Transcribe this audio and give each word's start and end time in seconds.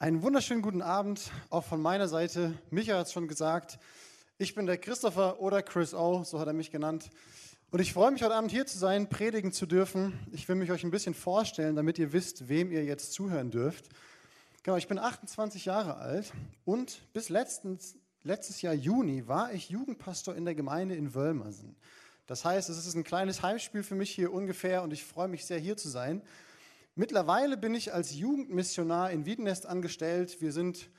Einen 0.00 0.22
wunderschönen 0.22 0.62
guten 0.62 0.80
Abend, 0.80 1.32
auch 1.50 1.64
von 1.64 1.82
meiner 1.82 2.06
Seite. 2.06 2.56
Micha 2.70 2.96
hat 2.96 3.08
es 3.08 3.12
schon 3.12 3.26
gesagt. 3.26 3.80
Ich 4.38 4.54
bin 4.54 4.64
der 4.64 4.78
Christopher 4.78 5.40
oder 5.40 5.60
Chris 5.60 5.92
O, 5.92 6.22
so 6.22 6.38
hat 6.38 6.46
er 6.46 6.52
mich 6.52 6.70
genannt. 6.70 7.10
Und 7.72 7.80
ich 7.80 7.92
freue 7.92 8.12
mich, 8.12 8.22
heute 8.22 8.36
Abend 8.36 8.52
hier 8.52 8.64
zu 8.64 8.78
sein, 8.78 9.08
predigen 9.08 9.50
zu 9.50 9.66
dürfen. 9.66 10.16
Ich 10.30 10.48
will 10.48 10.54
mich 10.54 10.70
euch 10.70 10.84
ein 10.84 10.92
bisschen 10.92 11.14
vorstellen, 11.14 11.74
damit 11.74 11.98
ihr 11.98 12.12
wisst, 12.12 12.48
wem 12.48 12.70
ihr 12.70 12.84
jetzt 12.84 13.12
zuhören 13.12 13.50
dürft. 13.50 13.86
Genau, 14.62 14.76
ich 14.76 14.86
bin 14.86 15.00
28 15.00 15.64
Jahre 15.64 15.96
alt 15.96 16.32
und 16.64 17.02
bis 17.12 17.28
letztens, 17.28 17.96
letztes 18.22 18.62
Jahr 18.62 18.74
Juni 18.74 19.26
war 19.26 19.52
ich 19.52 19.68
Jugendpastor 19.68 20.36
in 20.36 20.44
der 20.44 20.54
Gemeinde 20.54 20.94
in 20.94 21.12
Wölmersen. 21.12 21.74
Das 22.28 22.44
heißt, 22.44 22.70
es 22.70 22.86
ist 22.86 22.94
ein 22.94 23.02
kleines 23.02 23.42
Heimspiel 23.42 23.82
für 23.82 23.96
mich 23.96 24.12
hier 24.12 24.32
ungefähr 24.32 24.84
und 24.84 24.92
ich 24.92 25.04
freue 25.04 25.26
mich 25.26 25.44
sehr, 25.44 25.58
hier 25.58 25.76
zu 25.76 25.88
sein. 25.88 26.22
Mittlerweile 26.98 27.56
bin 27.56 27.76
ich 27.76 27.94
als 27.94 28.16
Jugendmissionar 28.16 29.12
in 29.12 29.24
Wiedenest 29.24 29.66
angestellt. 29.66 30.40
Wir 30.40 30.50
sind 30.50 30.90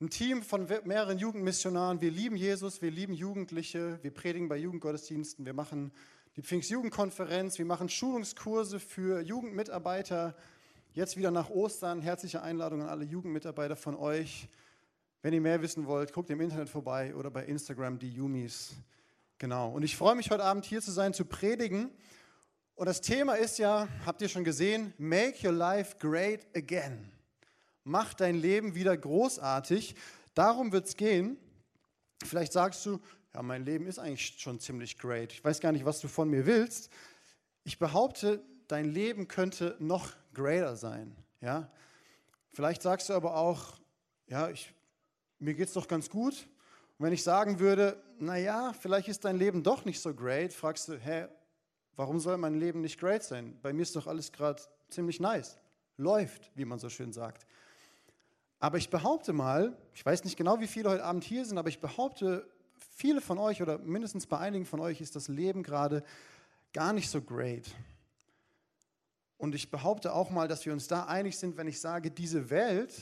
ein 0.00 0.10
Team 0.10 0.42
von 0.42 0.66
mehreren 0.82 1.16
Jugendmissionaren. 1.16 2.00
Wir 2.00 2.10
lieben 2.10 2.34
Jesus, 2.34 2.82
wir 2.82 2.90
lieben 2.90 3.12
Jugendliche, 3.12 4.00
wir 4.02 4.10
predigen 4.12 4.48
bei 4.48 4.56
Jugendgottesdiensten, 4.56 5.46
wir 5.46 5.54
machen 5.54 5.92
die 6.34 6.42
Pfingstjugendkonferenz, 6.42 7.56
wir 7.56 7.66
machen 7.66 7.88
Schulungskurse 7.88 8.80
für 8.80 9.20
Jugendmitarbeiter. 9.20 10.34
Jetzt 10.92 11.16
wieder 11.16 11.30
nach 11.30 11.50
Ostern, 11.50 12.02
herzliche 12.02 12.42
Einladung 12.42 12.82
an 12.82 12.88
alle 12.88 13.04
Jugendmitarbeiter 13.04 13.76
von 13.76 13.94
euch. 13.94 14.48
Wenn 15.22 15.34
ihr 15.34 15.40
mehr 15.40 15.62
wissen 15.62 15.86
wollt, 15.86 16.12
guckt 16.12 16.30
im 16.30 16.40
Internet 16.40 16.68
vorbei 16.68 17.14
oder 17.14 17.30
bei 17.30 17.44
Instagram 17.44 18.00
die 18.00 18.10
Jumis. 18.10 18.74
Genau. 19.38 19.70
Und 19.70 19.84
ich 19.84 19.96
freue 19.96 20.16
mich 20.16 20.32
heute 20.32 20.42
Abend 20.42 20.64
hier 20.64 20.80
zu 20.80 20.90
sein, 20.90 21.14
zu 21.14 21.24
predigen. 21.24 21.92
Und 22.78 22.86
das 22.86 23.00
Thema 23.00 23.34
ist 23.34 23.58
ja, 23.58 23.88
habt 24.06 24.22
ihr 24.22 24.28
schon 24.28 24.44
gesehen, 24.44 24.94
Make 24.98 25.44
Your 25.44 25.52
Life 25.52 25.96
Great 25.98 26.46
Again. 26.54 27.10
Mach 27.82 28.14
dein 28.14 28.36
Leben 28.36 28.76
wieder 28.76 28.96
großartig. 28.96 29.96
Darum 30.32 30.70
wird 30.70 30.86
es 30.86 30.94
gehen. 30.94 31.38
Vielleicht 32.24 32.52
sagst 32.52 32.86
du, 32.86 33.00
ja, 33.34 33.42
mein 33.42 33.64
Leben 33.64 33.88
ist 33.88 33.98
eigentlich 33.98 34.40
schon 34.40 34.60
ziemlich 34.60 34.96
great. 34.96 35.32
Ich 35.32 35.42
weiß 35.44 35.58
gar 35.58 35.72
nicht, 35.72 35.86
was 35.86 35.98
du 35.98 36.06
von 36.06 36.30
mir 36.30 36.46
willst. 36.46 36.88
Ich 37.64 37.80
behaupte, 37.80 38.44
dein 38.68 38.84
Leben 38.84 39.26
könnte 39.26 39.74
noch 39.80 40.12
greater 40.32 40.76
sein. 40.76 41.16
Ja? 41.40 41.68
Vielleicht 42.52 42.82
sagst 42.82 43.08
du 43.08 43.14
aber 43.14 43.34
auch, 43.34 43.80
ja, 44.28 44.50
ich, 44.50 44.72
mir 45.40 45.54
geht 45.54 45.66
es 45.66 45.74
doch 45.74 45.88
ganz 45.88 46.08
gut. 46.08 46.46
Und 46.96 47.06
wenn 47.06 47.12
ich 47.12 47.24
sagen 47.24 47.58
würde, 47.58 48.00
naja, 48.20 48.72
vielleicht 48.72 49.08
ist 49.08 49.24
dein 49.24 49.36
Leben 49.36 49.64
doch 49.64 49.84
nicht 49.84 50.00
so 50.00 50.14
great, 50.14 50.52
fragst 50.52 50.86
du, 50.86 50.96
hä, 50.96 51.26
Warum 51.98 52.20
soll 52.20 52.38
mein 52.38 52.54
Leben 52.54 52.80
nicht 52.80 53.00
great 53.00 53.24
sein? 53.24 53.58
Bei 53.60 53.72
mir 53.72 53.82
ist 53.82 53.96
doch 53.96 54.06
alles 54.06 54.30
gerade 54.30 54.62
ziemlich 54.88 55.18
nice. 55.18 55.58
Läuft, 55.96 56.52
wie 56.54 56.64
man 56.64 56.78
so 56.78 56.88
schön 56.88 57.12
sagt. 57.12 57.44
Aber 58.60 58.78
ich 58.78 58.88
behaupte 58.88 59.32
mal, 59.32 59.76
ich 59.94 60.06
weiß 60.06 60.22
nicht 60.22 60.36
genau, 60.36 60.60
wie 60.60 60.68
viele 60.68 60.90
heute 60.90 61.02
Abend 61.02 61.24
hier 61.24 61.44
sind, 61.44 61.58
aber 61.58 61.70
ich 61.70 61.80
behaupte, 61.80 62.48
viele 62.94 63.20
von 63.20 63.36
euch 63.36 63.62
oder 63.62 63.78
mindestens 63.78 64.28
bei 64.28 64.38
einigen 64.38 64.64
von 64.64 64.78
euch 64.78 65.00
ist 65.00 65.16
das 65.16 65.26
Leben 65.26 65.64
gerade 65.64 66.04
gar 66.72 66.92
nicht 66.92 67.10
so 67.10 67.20
great. 67.20 67.66
Und 69.36 69.56
ich 69.56 69.72
behaupte 69.72 70.12
auch 70.12 70.30
mal, 70.30 70.46
dass 70.46 70.66
wir 70.66 70.72
uns 70.72 70.86
da 70.86 71.06
einig 71.06 71.36
sind, 71.36 71.56
wenn 71.56 71.66
ich 71.66 71.80
sage, 71.80 72.12
diese 72.12 72.48
Welt, 72.48 72.94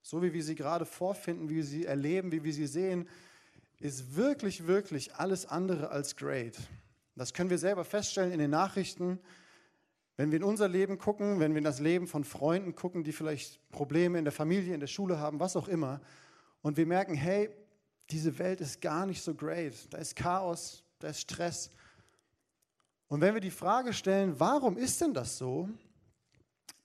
so 0.00 0.22
wie 0.22 0.32
wir 0.32 0.42
sie 0.42 0.54
gerade 0.54 0.86
vorfinden, 0.86 1.50
wie 1.50 1.56
wir 1.56 1.64
sie 1.64 1.84
erleben, 1.84 2.32
wie 2.32 2.42
wir 2.42 2.54
sie 2.54 2.66
sehen, 2.66 3.10
ist 3.78 4.16
wirklich, 4.16 4.66
wirklich 4.66 5.16
alles 5.16 5.44
andere 5.44 5.90
als 5.90 6.16
great. 6.16 6.56
Das 7.16 7.32
können 7.32 7.48
wir 7.48 7.58
selber 7.58 7.84
feststellen 7.84 8.30
in 8.30 8.38
den 8.38 8.50
Nachrichten. 8.50 9.18
Wenn 10.18 10.30
wir 10.30 10.36
in 10.36 10.44
unser 10.44 10.68
Leben 10.68 10.98
gucken, 10.98 11.40
wenn 11.40 11.52
wir 11.52 11.58
in 11.58 11.64
das 11.64 11.80
Leben 11.80 12.06
von 12.06 12.24
Freunden 12.24 12.74
gucken, 12.74 13.04
die 13.04 13.12
vielleicht 13.12 13.58
Probleme 13.70 14.18
in 14.18 14.24
der 14.24 14.32
Familie, 14.32 14.74
in 14.74 14.80
der 14.80 14.86
Schule 14.86 15.18
haben, 15.18 15.40
was 15.40 15.56
auch 15.56 15.68
immer, 15.68 16.00
und 16.60 16.76
wir 16.76 16.86
merken, 16.86 17.14
hey, 17.14 17.48
diese 18.10 18.38
Welt 18.38 18.60
ist 18.60 18.80
gar 18.80 19.06
nicht 19.06 19.22
so 19.22 19.34
great. 19.34 19.92
Da 19.92 19.98
ist 19.98 20.14
Chaos, 20.14 20.84
da 20.98 21.08
ist 21.08 21.20
Stress. 21.20 21.70
Und 23.08 23.20
wenn 23.20 23.34
wir 23.34 23.40
die 23.40 23.50
Frage 23.50 23.92
stellen, 23.92 24.38
warum 24.38 24.76
ist 24.76 25.00
denn 25.00 25.14
das 25.14 25.38
so, 25.38 25.68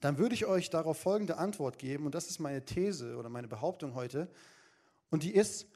dann 0.00 0.18
würde 0.18 0.34
ich 0.34 0.46
euch 0.46 0.70
darauf 0.70 0.98
folgende 0.98 1.36
Antwort 1.36 1.78
geben. 1.78 2.06
Und 2.06 2.14
das 2.14 2.28
ist 2.28 2.38
meine 2.38 2.64
These 2.64 3.16
oder 3.16 3.28
meine 3.28 3.48
Behauptung 3.48 3.94
heute. 3.94 4.28
Und 5.10 5.24
die 5.24 5.34
ist, 5.34 5.66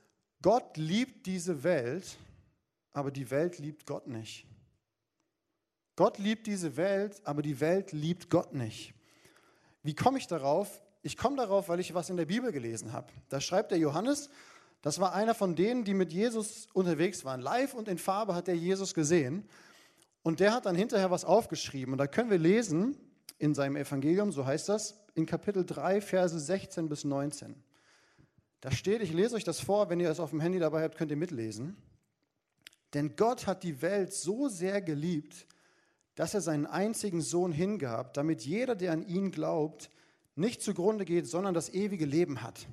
Gott 0.40 0.76
liebt 0.76 1.26
diese 1.26 1.62
Welt 1.62 2.16
aber 2.96 3.10
die 3.10 3.30
Welt 3.30 3.58
liebt 3.58 3.84
Gott 3.84 4.06
nicht. 4.06 4.46
Gott 5.96 6.18
liebt 6.18 6.46
diese 6.46 6.76
Welt, 6.76 7.20
aber 7.24 7.42
die 7.42 7.58
Welt 7.60 7.92
liebt 7.92 8.30
Gott 8.30 8.54
nicht. 8.54 8.94
Wie 9.82 9.94
komme 9.94 10.18
ich 10.18 10.26
darauf? 10.26 10.82
Ich 11.02 11.16
komme 11.16 11.36
darauf, 11.36 11.68
weil 11.68 11.80
ich 11.80 11.94
was 11.94 12.10
in 12.10 12.16
der 12.16 12.26
Bibel 12.26 12.52
gelesen 12.52 12.92
habe. 12.92 13.12
Da 13.28 13.40
schreibt 13.40 13.70
der 13.70 13.78
Johannes, 13.78 14.28
das 14.82 15.00
war 15.00 15.14
einer 15.14 15.34
von 15.34 15.56
denen, 15.56 15.84
die 15.84 15.94
mit 15.94 16.12
Jesus 16.12 16.68
unterwegs 16.72 17.24
waren. 17.24 17.40
Live 17.40 17.74
und 17.74 17.88
in 17.88 17.98
Farbe 17.98 18.34
hat 18.34 18.46
er 18.48 18.54
Jesus 18.54 18.94
gesehen. 18.94 19.48
Und 20.22 20.40
der 20.40 20.52
hat 20.52 20.66
dann 20.66 20.76
hinterher 20.76 21.10
was 21.10 21.24
aufgeschrieben. 21.24 21.92
Und 21.92 21.98
da 21.98 22.06
können 22.06 22.30
wir 22.30 22.38
lesen 22.38 22.96
in 23.38 23.54
seinem 23.54 23.76
Evangelium, 23.76 24.32
so 24.32 24.44
heißt 24.44 24.68
das, 24.68 25.04
in 25.14 25.24
Kapitel 25.24 25.64
3, 25.64 26.00
Verse 26.00 26.38
16 26.38 26.88
bis 26.88 27.04
19. 27.04 27.54
Da 28.60 28.70
steht, 28.70 29.02
ich 29.02 29.12
lese 29.12 29.36
euch 29.36 29.44
das 29.44 29.60
vor, 29.60 29.88
wenn 29.88 30.00
ihr 30.00 30.10
es 30.10 30.20
auf 30.20 30.30
dem 30.30 30.40
Handy 30.40 30.58
dabei 30.58 30.82
habt, 30.82 30.96
könnt 30.96 31.10
ihr 31.10 31.16
mitlesen. 31.16 31.76
Denn 32.94 33.14
Gott 33.16 33.46
hat 33.46 33.62
die 33.62 33.82
Welt 33.82 34.12
so 34.12 34.48
sehr 34.48 34.80
geliebt, 34.80 35.46
dass 36.16 36.34
er 36.34 36.40
seinen 36.40 36.66
einzigen 36.66 37.20
Sohn 37.20 37.52
hingab, 37.52 38.14
damit 38.14 38.42
jeder, 38.42 38.74
der 38.74 38.92
an 38.92 39.06
ihn 39.06 39.30
glaubt, 39.30 39.90
nicht 40.34 40.62
zugrunde 40.62 41.04
geht, 41.04 41.28
sondern 41.28 41.54
das 41.54 41.72
ewige 41.72 42.06
Leben 42.06 42.42
hat. 42.42 42.66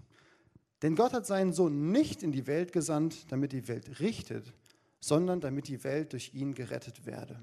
Denn 0.81 0.95
Gott 0.95 1.13
hat 1.13 1.25
seinen 1.25 1.53
Sohn 1.53 1.91
nicht 1.91 2.23
in 2.23 2.31
die 2.31 2.47
Welt 2.47 2.71
gesandt, 2.71 3.31
damit 3.31 3.51
die 3.51 3.67
Welt 3.67 3.99
richtet, 3.99 4.53
sondern 4.99 5.39
damit 5.39 5.67
die 5.67 5.83
Welt 5.83 6.13
durch 6.13 6.33
ihn 6.33 6.55
gerettet 6.55 7.05
werde. 7.05 7.39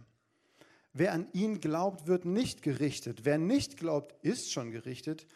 Wer 0.93 1.13
an 1.13 1.29
ihn 1.33 1.61
glaubt, 1.61 2.07
wird 2.07 2.25
nicht 2.25 2.63
gerichtet. 2.63 3.25
Wer 3.25 3.39
nicht 3.39 3.77
glaubt, 3.77 4.15
ist 4.25 4.51
schon 4.51 4.71
gerichtet, 4.71 5.27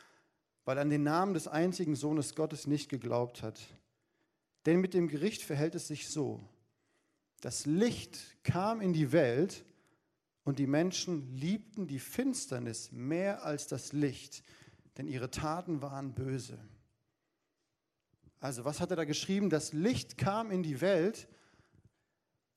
weil 0.65 0.79
an 0.79 0.91
den 0.91 1.03
Namen 1.03 1.35
des 1.35 1.47
einzigen 1.47 1.95
Sohnes 1.95 2.35
Gottes 2.35 2.67
nicht 2.67 2.89
geglaubt 2.89 3.43
hat. 3.43 3.61
Denn 4.67 4.81
mit 4.81 4.95
dem 4.95 5.09
Gericht 5.09 5.43
verhält 5.43 5.75
es 5.75 5.87
sich 5.87 6.09
so. 6.09 6.41
Das 7.41 7.67
Licht 7.67 8.19
kam 8.43 8.81
in 8.81 8.95
die 8.95 9.13
Welt 9.13 9.65
und 10.44 10.59
die 10.59 10.66
Menschen 10.66 11.34
liebten 11.37 11.87
die 11.87 11.99
Finsternis 11.99 12.93
mehr 12.93 13.44
als 13.44 13.66
das 13.66 13.93
Licht, 13.93 14.44
denn 14.97 15.09
ihre 15.09 15.31
Taten 15.31 15.82
waren 15.82 16.15
böse. 16.15 16.59
Also 18.41 18.65
was 18.65 18.81
hat 18.81 18.91
er 18.91 18.97
da 18.97 19.04
geschrieben? 19.04 19.49
Das 19.49 19.72
Licht 19.72 20.19
kam 20.19 20.50
in 20.50 20.62
die 20.62 20.83
Welt, 20.83 21.28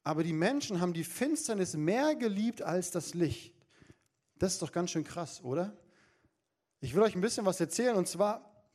aber 0.04 0.24
die 0.24 0.34
Menschen 0.34 0.82
haben 0.82 0.94
die 0.94 1.06
Finsternis 1.06 1.76
mehr 1.76 2.16
geliebt 2.16 2.62
als 2.62 2.92
das 2.92 3.14
Licht. 3.14 3.54
Das 4.38 4.54
ist 4.54 4.62
doch 4.62 4.72
ganz 4.72 4.92
schön 4.92 5.06
krass, 5.06 5.42
oder? 5.42 5.76
Ich 6.82 6.94
will 6.94 7.02
euch 7.02 7.16
ein 7.16 7.22
bisschen 7.22 7.46
was 7.46 7.60
erzählen 7.60 7.96
und 7.96 8.08
zwar, 8.08 8.66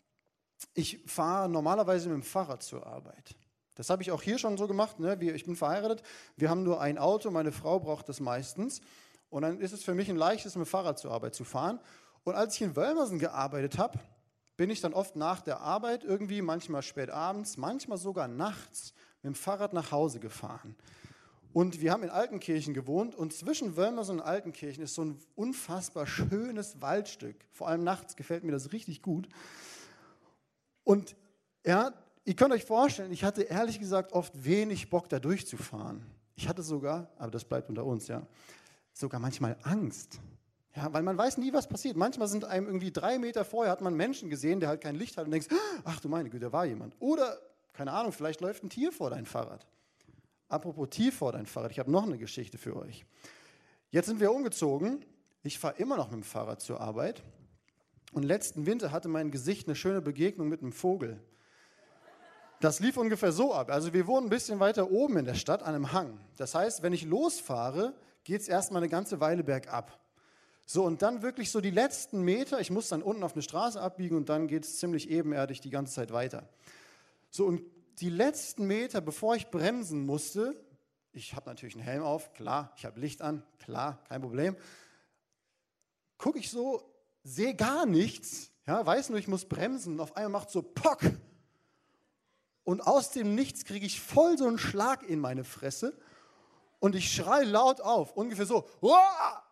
ich 0.75 1.03
fahre 1.07 1.49
normalerweise 1.49 2.09
mit 2.09 2.17
dem 2.17 2.23
Fahrrad 2.23 2.63
zur 2.63 2.87
Arbeit. 2.87 3.37
Das 3.75 3.91
habe 3.91 4.03
ich 4.03 4.11
auch 4.11 4.23
hier 4.23 4.39
schon 4.39 4.57
so 4.57 4.67
gemacht. 4.67 5.01
Ne? 5.01 5.19
Ich 5.35 5.45
bin 5.45 5.57
verheiratet, 5.57 6.03
wir 6.37 6.51
haben 6.51 6.63
nur 6.63 6.81
ein 6.81 6.99
Auto, 6.99 7.31
meine 7.31 7.53
Frau 7.53 7.81
braucht 7.81 8.09
das 8.09 8.21
meistens. 8.21 8.81
Und 9.31 9.43
dann 9.43 9.61
ist 9.61 9.73
es 9.73 9.83
für 9.83 9.95
mich 9.95 10.11
ein 10.11 10.17
leichtes, 10.17 10.57
mit 10.57 10.67
dem 10.67 10.71
Fahrrad 10.71 10.99
zur 10.99 11.11
Arbeit 11.11 11.35
zu 11.35 11.45
fahren. 11.45 11.81
Und 12.25 12.35
als 12.35 12.55
ich 12.55 12.63
in 12.63 12.77
Wölmersen 12.77 13.19
gearbeitet 13.19 13.79
habe, 13.79 13.99
bin 14.57 14.71
ich 14.71 14.81
dann 14.81 14.93
oft 14.93 15.17
nach 15.17 15.41
der 15.41 15.61
Arbeit 15.61 16.05
irgendwie, 16.05 16.43
manchmal 16.43 16.83
spät 16.83 17.11
abends, 17.11 17.57
manchmal 17.57 17.99
sogar 17.99 18.29
nachts 18.29 18.93
mit 19.23 19.33
dem 19.33 19.35
Fahrrad 19.35 19.73
nach 19.73 19.91
Hause 19.91 20.21
gefahren. 20.21 20.77
Und 21.53 21.81
wir 21.81 21.93
haben 21.93 22.03
in 22.03 22.11
Altenkirchen 22.11 22.73
gewohnt 22.73 23.15
und 23.15 23.33
zwischen 23.33 23.77
Wölmersen 23.77 24.21
und 24.21 24.27
Altenkirchen 24.27 24.83
ist 24.83 24.95
so 24.95 25.05
ein 25.05 25.19
unfassbar 25.35 26.07
schönes 26.07 26.81
Waldstück. 26.81 27.37
Vor 27.53 27.69
allem 27.69 27.85
nachts 27.85 28.17
gefällt 28.17 28.45
mir 28.45 28.53
das 28.53 28.73
richtig 28.73 29.03
gut. 29.03 29.29
Und 30.85 31.15
ja, 31.65 31.93
ihr 32.25 32.35
könnt 32.35 32.53
euch 32.53 32.65
vorstellen, 32.65 33.13
ich 33.13 33.25
hatte 33.25 33.43
ehrlich 33.43 33.79
gesagt 33.79 34.13
oft 34.13 34.45
wenig 34.45 34.91
Bock, 34.91 35.09
da 35.09 35.19
durchzufahren. 35.19 36.05
Ich 36.35 36.49
hatte 36.49 36.63
sogar, 36.63 37.11
aber 37.19 37.31
das 37.31 37.45
bleibt 37.45 37.69
unter 37.69 37.85
uns, 37.85 38.09
ja, 38.09 38.27
sogar 38.93 39.21
manchmal 39.21 39.57
Angst. 39.63 40.21
Ja, 40.75 40.93
weil 40.93 41.03
man 41.03 41.19
weiß 41.19 41.37
nie, 41.37 41.53
was 41.53 41.69
passiert. 41.69 41.97
Manchmal 41.97 42.29
sind 42.29 42.45
einem 42.45 42.67
irgendwie 42.67 42.91
drei 42.91 43.19
Meter 43.19 43.45
vorher, 43.45 43.71
hat 43.71 43.83
man 43.83 43.95
Menschen 43.95 44.31
gesehen, 44.31 44.59
der 44.61 44.71
halt 44.71 44.81
kein 44.81 44.95
Licht 44.95 45.19
hat 45.19 45.27
und 45.27 45.31
denkst, 45.31 45.49
ach 45.85 46.01
du 46.01 46.09
meine 46.09 46.31
Güte, 46.31 46.47
da 46.47 46.53
war 46.53 46.65
jemand. 46.65 46.97
Oder, 46.99 47.39
keine 47.75 47.93
Ahnung, 47.93 48.13
vielleicht 48.13 48.41
läuft 48.41 48.65
ein 48.65 48.71
Tier 48.71 48.91
vor 48.91 49.11
dein 49.11 49.27
Fahrrad. 49.27 49.67
Apropos 50.49 50.89
Tier 50.91 51.13
vor 51.13 51.33
dein 51.33 51.47
Fahrrad, 51.47 51.71
ich 51.73 51.79
habe 51.79 51.91
noch 51.91 52.05
eine 52.05 52.17
Geschichte 52.17 52.57
für 52.57 52.77
euch. 52.77 53.05
Jetzt 53.91 54.07
sind 54.07 54.21
wir 54.21 54.33
umgezogen. 54.33 55.05
Ich 55.43 55.59
fahre 55.59 55.77
immer 55.77 55.97
noch 55.97 56.11
mit 56.11 56.21
dem 56.21 56.23
Fahrrad 56.23 56.63
zur 56.63 56.81
Arbeit. 56.81 57.23
Und 58.13 58.23
letzten 58.23 58.65
Winter 58.65 58.93
hatte 58.93 59.09
mein 59.09 59.31
Gesicht 59.31 59.67
eine 59.67 59.77
schöne 59.77 60.01
Begegnung 60.01 60.49
mit 60.49 60.63
einem 60.63 60.73
Vogel. 60.73 61.21
Das 62.63 62.79
lief 62.79 62.97
ungefähr 62.97 63.33
so 63.33 63.53
ab. 63.53 63.73
Also 63.73 63.93
wir 63.93 64.07
wohnen 64.07 64.29
ein 64.29 64.31
bisschen 64.31 64.61
weiter 64.61 64.89
oben 64.89 65.17
in 65.17 65.25
der 65.25 65.35
Stadt 65.35 65.65
an 65.65 65.75
einem 65.75 65.91
Hang. 65.91 66.21
Das 66.37 66.55
heißt, 66.55 66.85
wenn 66.85 66.93
ich 66.93 67.03
losfahre, 67.03 67.93
geht 68.23 68.41
es 68.41 68.47
erstmal 68.47 68.81
eine 68.81 68.89
ganze 68.89 69.19
Weile 69.19 69.43
bergab. 69.43 69.99
So, 70.65 70.85
und 70.85 71.03
dann 71.03 71.23
wirklich 71.23 71.51
so 71.51 71.61
die 71.61 71.73
letzten 71.73 72.23
Meter, 72.23 72.61
ich 72.61 72.71
muss 72.71 72.89
dann 72.89 73.03
unten 73.03 73.25
auf 73.25 73.33
eine 73.33 73.43
Straße 73.43 73.81
abbiegen 73.81 74.17
und 74.17 74.29
dann 74.29 74.47
geht 74.47 74.63
es 74.63 74.79
ziemlich 74.79 75.11
ebenerdig 75.11 75.61
die 75.61 75.71
ganze 75.71 75.93
Zeit 75.93 76.13
weiter. 76.13 76.49
So, 77.31 77.47
und 77.47 77.63
die 77.99 78.11
letzten 78.11 78.69
Meter, 78.69 79.01
bevor 79.01 79.35
ich 79.35 79.49
bremsen 79.49 80.07
musste, 80.07 80.55
ich 81.13 81.35
habe 81.35 81.51
natürlich 81.51 81.75
einen 81.75 81.83
Helm 81.83 82.05
auf, 82.05 82.33
klar, 82.33 82.73
ich 82.77 82.85
habe 82.85 83.01
Licht 83.01 83.23
an, 83.23 83.43
klar, 83.59 84.05
kein 84.09 84.23
Problem, 84.23 84.57
gucke 86.17 86.39
ich 86.39 86.49
so, 86.49 86.81
sehe 87.25 87.57
gar 87.57 87.87
nichts, 87.87 88.53
ja, 88.69 88.87
weiß 88.87 89.09
nur, 89.09 89.19
ich 89.19 89.27
muss 89.27 89.47
bremsen, 89.47 89.99
auf 89.99 90.17
einmal 90.17 90.41
macht 90.41 90.51
so 90.51 90.63
Pock. 90.63 91.01
Und 92.65 92.81
aus 92.81 93.11
dem 93.11 93.35
Nichts 93.35 93.65
kriege 93.65 93.87
ich 93.87 94.01
voll 94.01 94.39
so 94.39 94.47
einen 94.47 94.59
Schlag 94.59 95.03
in 95.03 95.19
meine 95.19 95.45
Fresse 95.45 95.97
und 96.79 96.95
ich 96.95 97.13
schreie 97.13 97.45
laut 97.45 97.81
auf, 97.81 98.17
ungefähr 98.17 98.47
so, 98.47 98.69
Uah! 98.81 99.43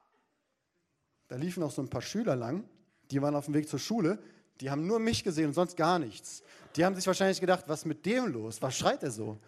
Da 1.28 1.36
liefen 1.36 1.62
auch 1.62 1.70
so 1.70 1.80
ein 1.80 1.88
paar 1.88 2.02
Schüler 2.02 2.34
lang, 2.34 2.68
die 3.10 3.22
waren 3.22 3.34
auf 3.34 3.44
dem 3.44 3.54
Weg 3.54 3.68
zur 3.68 3.78
Schule, 3.78 4.18
die 4.60 4.70
haben 4.70 4.86
nur 4.86 4.98
mich 4.98 5.24
gesehen 5.24 5.46
und 5.46 5.54
sonst 5.54 5.76
gar 5.76 5.98
nichts. 5.98 6.42
Die 6.76 6.84
haben 6.84 6.94
sich 6.94 7.06
wahrscheinlich 7.06 7.40
gedacht, 7.40 7.64
was 7.66 7.80
ist 7.80 7.86
mit 7.86 8.04
dem 8.04 8.26
los? 8.26 8.60
Was 8.62 8.76
schreit 8.76 9.02
er 9.02 9.10
so? 9.10 9.38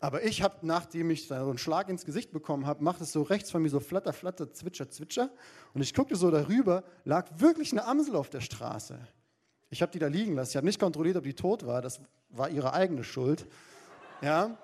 Aber 0.00 0.22
ich 0.22 0.42
habe, 0.42 0.58
nachdem 0.62 1.10
ich 1.10 1.26
so 1.26 1.34
einen 1.34 1.58
Schlag 1.58 1.88
ins 1.88 2.04
Gesicht 2.04 2.30
bekommen 2.30 2.66
habe, 2.66 2.84
macht 2.84 3.00
es 3.00 3.12
so 3.12 3.22
rechts 3.22 3.50
von 3.50 3.62
mir 3.62 3.68
so 3.68 3.80
flatter, 3.80 4.12
flatter, 4.12 4.52
zwitscher, 4.52 4.88
zwitscher. 4.88 5.30
Und 5.74 5.82
ich 5.82 5.92
guckte 5.92 6.14
so 6.14 6.30
darüber, 6.30 6.84
lag 7.04 7.26
wirklich 7.38 7.72
eine 7.72 7.84
Amsel 7.84 8.14
auf 8.14 8.30
der 8.30 8.40
Straße. 8.40 8.98
Ich 9.70 9.82
habe 9.82 9.92
die 9.92 9.98
da 9.98 10.06
liegen 10.06 10.34
lassen. 10.34 10.50
Ich 10.50 10.56
habe 10.56 10.66
nicht 10.66 10.80
kontrolliert, 10.80 11.16
ob 11.16 11.24
die 11.24 11.34
tot 11.34 11.66
war. 11.66 11.82
Das 11.82 12.00
war 12.30 12.48
ihre 12.48 12.72
eigene 12.72 13.04
Schuld. 13.04 13.46
Ja. 14.22 14.56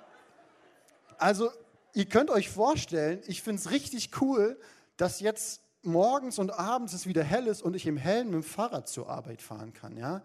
Also, 1.18 1.50
ihr 1.92 2.06
könnt 2.06 2.30
euch 2.30 2.48
vorstellen, 2.48 3.20
ich 3.26 3.42
finde 3.42 3.60
es 3.60 3.70
richtig 3.70 4.20
cool, 4.20 4.58
dass 4.96 5.20
jetzt 5.20 5.60
morgens 5.82 6.38
und 6.38 6.50
abends 6.50 6.92
es 6.92 7.06
wieder 7.06 7.22
hell 7.22 7.46
ist 7.46 7.62
und 7.62 7.76
ich 7.76 7.86
im 7.86 7.96
Hellen 7.96 8.26
mit 8.26 8.34
dem 8.34 8.42
Fahrrad 8.42 8.88
zur 8.88 9.08
Arbeit 9.08 9.42
fahren 9.42 9.72
kann, 9.72 9.96
ja? 9.96 10.22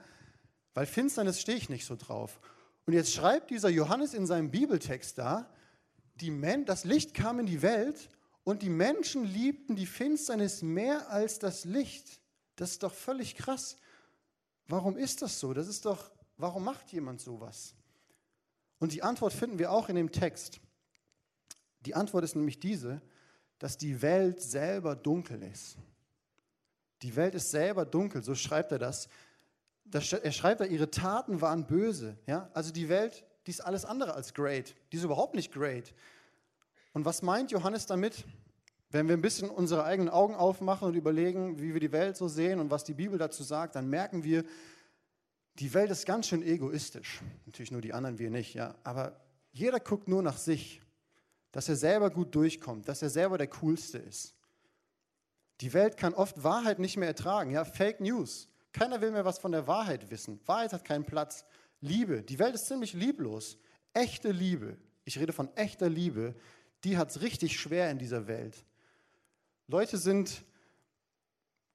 Weil 0.73 0.85
Finsternis 0.85 1.41
stehe 1.41 1.57
ich 1.57 1.69
nicht 1.69 1.85
so 1.85 1.95
drauf. 1.95 2.39
Und 2.85 2.93
jetzt 2.93 3.13
schreibt 3.13 3.49
dieser 3.49 3.69
Johannes 3.69 4.13
in 4.13 4.25
seinem 4.25 4.51
Bibeltext 4.51 5.17
da, 5.17 5.49
das 6.65 6.85
Licht 6.85 7.13
kam 7.13 7.39
in 7.39 7.45
die 7.45 7.61
Welt 7.61 8.09
und 8.43 8.61
die 8.61 8.69
Menschen 8.69 9.25
liebten 9.25 9.75
die 9.75 9.85
Finsternis 9.85 10.61
mehr 10.61 11.09
als 11.09 11.39
das 11.39 11.65
Licht. 11.65 12.19
Das 12.55 12.71
ist 12.71 12.83
doch 12.83 12.93
völlig 12.93 13.35
krass. 13.35 13.77
Warum 14.69 14.97
ist 14.97 15.23
das 15.23 15.39
so? 15.39 15.51
Das 15.53 15.67
ist 15.67 15.85
doch, 15.85 16.11
warum 16.37 16.63
macht 16.63 16.91
jemand 16.93 17.19
sowas? 17.19 17.73
Und 18.77 18.93
die 18.93 19.01
Antwort 19.01 19.33
finden 19.33 19.57
wir 19.57 19.71
auch 19.71 19.89
in 19.89 19.95
dem 19.95 20.11
Text. 20.11 20.61
Die 21.81 21.95
Antwort 21.95 22.23
ist 22.23 22.35
nämlich 22.35 22.59
diese, 22.59 23.01
dass 23.57 23.77
die 23.77 24.01
Welt 24.03 24.41
selber 24.41 24.95
dunkel 24.95 25.41
ist. 25.41 25.77
Die 27.01 27.15
Welt 27.15 27.33
ist 27.33 27.49
selber 27.49 27.83
dunkel, 27.83 28.23
so 28.23 28.35
schreibt 28.35 28.71
er 28.71 28.79
das. 28.79 29.09
Er 29.91 30.31
schreibt 30.31 30.61
da, 30.61 30.65
ihre 30.65 30.91
Taten 30.91 31.41
waren 31.41 31.65
böse. 31.65 32.17
Ja? 32.27 32.51
Also 32.53 32.71
die 32.71 32.89
Welt, 32.89 33.25
die 33.47 33.51
ist 33.51 33.61
alles 33.61 33.85
andere 33.85 34.13
als 34.13 34.35
great. 34.35 34.75
Die 34.91 34.97
ist 34.97 35.03
überhaupt 35.03 35.33
nicht 35.33 35.51
great. 35.51 35.95
Und 36.93 37.05
was 37.05 37.23
meint 37.23 37.51
Johannes 37.51 37.87
damit? 37.87 38.23
Wenn 38.91 39.07
wir 39.07 39.15
ein 39.15 39.21
bisschen 39.21 39.49
unsere 39.49 39.83
eigenen 39.83 40.09
Augen 40.09 40.35
aufmachen 40.35 40.87
und 40.87 40.95
überlegen, 40.95 41.61
wie 41.61 41.73
wir 41.73 41.79
die 41.79 41.91
Welt 41.91 42.17
so 42.17 42.27
sehen 42.27 42.59
und 42.59 42.71
was 42.71 42.83
die 42.83 42.93
Bibel 42.93 43.19
dazu 43.19 43.43
sagt, 43.43 43.75
dann 43.75 43.89
merken 43.89 44.23
wir, 44.23 44.43
die 45.55 45.73
Welt 45.73 45.91
ist 45.91 46.05
ganz 46.05 46.27
schön 46.27 46.41
egoistisch. 46.41 47.21
Natürlich 47.45 47.71
nur 47.71 47.81
die 47.81 47.93
anderen, 47.93 48.17
wir 48.17 48.29
nicht, 48.29 48.53
ja. 48.53 48.75
Aber 48.83 49.19
jeder 49.51 49.79
guckt 49.79 50.07
nur 50.07 50.23
nach 50.23 50.37
sich 50.37 50.81
dass 51.51 51.69
er 51.69 51.75
selber 51.75 52.09
gut 52.09 52.33
durchkommt, 52.35 52.87
dass 52.87 53.01
er 53.01 53.09
selber 53.09 53.37
der 53.37 53.47
Coolste 53.47 53.97
ist. 53.97 54.35
Die 55.61 55.73
Welt 55.73 55.97
kann 55.97 56.13
oft 56.13 56.43
Wahrheit 56.43 56.79
nicht 56.79 56.97
mehr 56.97 57.07
ertragen, 57.07 57.51
ja, 57.51 57.65
Fake 57.65 57.99
News. 57.99 58.49
Keiner 58.71 59.01
will 59.01 59.11
mehr 59.11 59.25
was 59.25 59.39
von 59.39 59.51
der 59.51 59.67
Wahrheit 59.67 60.09
wissen. 60.11 60.39
Wahrheit 60.45 60.73
hat 60.73 60.85
keinen 60.85 61.05
Platz. 61.05 61.43
Liebe, 61.81 62.21
die 62.21 62.39
Welt 62.39 62.55
ist 62.55 62.67
ziemlich 62.67 62.93
lieblos. 62.93 63.57
Echte 63.93 64.31
Liebe, 64.31 64.77
ich 65.05 65.19
rede 65.19 65.33
von 65.33 65.49
echter 65.55 65.89
Liebe, 65.89 66.35
die 66.83 66.97
hat 66.97 67.09
es 67.09 67.21
richtig 67.21 67.59
schwer 67.59 67.89
in 67.89 67.97
dieser 67.97 68.27
Welt. 68.27 68.63
Leute 69.69 69.99
sind, 69.99 70.43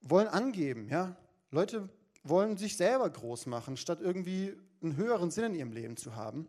wollen 0.01 0.27
angeben, 0.27 0.89
ja. 0.89 1.15
Leute 1.49 1.87
wollen 2.23 2.57
sich 2.57 2.75
selber 2.75 3.09
groß 3.09 3.45
machen, 3.45 3.77
statt 3.77 4.01
irgendwie 4.01 4.53
einen 4.81 4.97
höheren 4.97 5.31
Sinn 5.31 5.45
in 5.45 5.55
ihrem 5.55 5.71
Leben 5.71 5.95
zu 5.95 6.13
haben. 6.13 6.45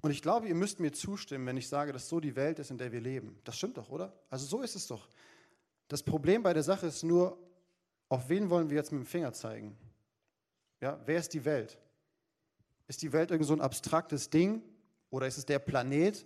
Und 0.00 0.10
ich 0.10 0.22
glaube, 0.22 0.48
ihr 0.48 0.54
müsst 0.54 0.80
mir 0.80 0.92
zustimmen, 0.92 1.46
wenn 1.46 1.58
ich 1.58 1.68
sage, 1.68 1.92
dass 1.92 2.08
so 2.08 2.18
die 2.18 2.34
Welt 2.34 2.58
ist, 2.58 2.70
in 2.70 2.78
der 2.78 2.92
wir 2.92 3.02
leben. 3.02 3.38
Das 3.44 3.58
stimmt 3.58 3.76
doch, 3.76 3.90
oder? 3.90 4.18
Also 4.30 4.46
so 4.46 4.62
ist 4.62 4.74
es 4.74 4.86
doch. 4.86 5.06
Das 5.88 6.02
Problem 6.02 6.42
bei 6.42 6.54
der 6.54 6.62
Sache 6.62 6.86
ist 6.86 7.02
nur, 7.02 7.36
auf 8.08 8.30
wen 8.30 8.48
wollen 8.48 8.70
wir 8.70 8.78
jetzt 8.78 8.92
mit 8.92 9.02
dem 9.02 9.06
Finger 9.06 9.34
zeigen? 9.34 9.76
Ja, 10.80 10.98
wer 11.04 11.18
ist 11.18 11.34
die 11.34 11.44
Welt? 11.44 11.76
Ist 12.88 13.02
die 13.02 13.12
Welt 13.12 13.30
irgend 13.30 13.46
so 13.46 13.52
ein 13.52 13.60
abstraktes 13.60 14.30
Ding 14.30 14.62
oder 15.10 15.26
ist 15.26 15.36
es 15.36 15.44
der 15.44 15.58
Planet? 15.58 16.24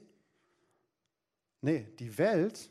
Nee, 1.60 1.88
die 1.98 2.16
Welt, 2.16 2.70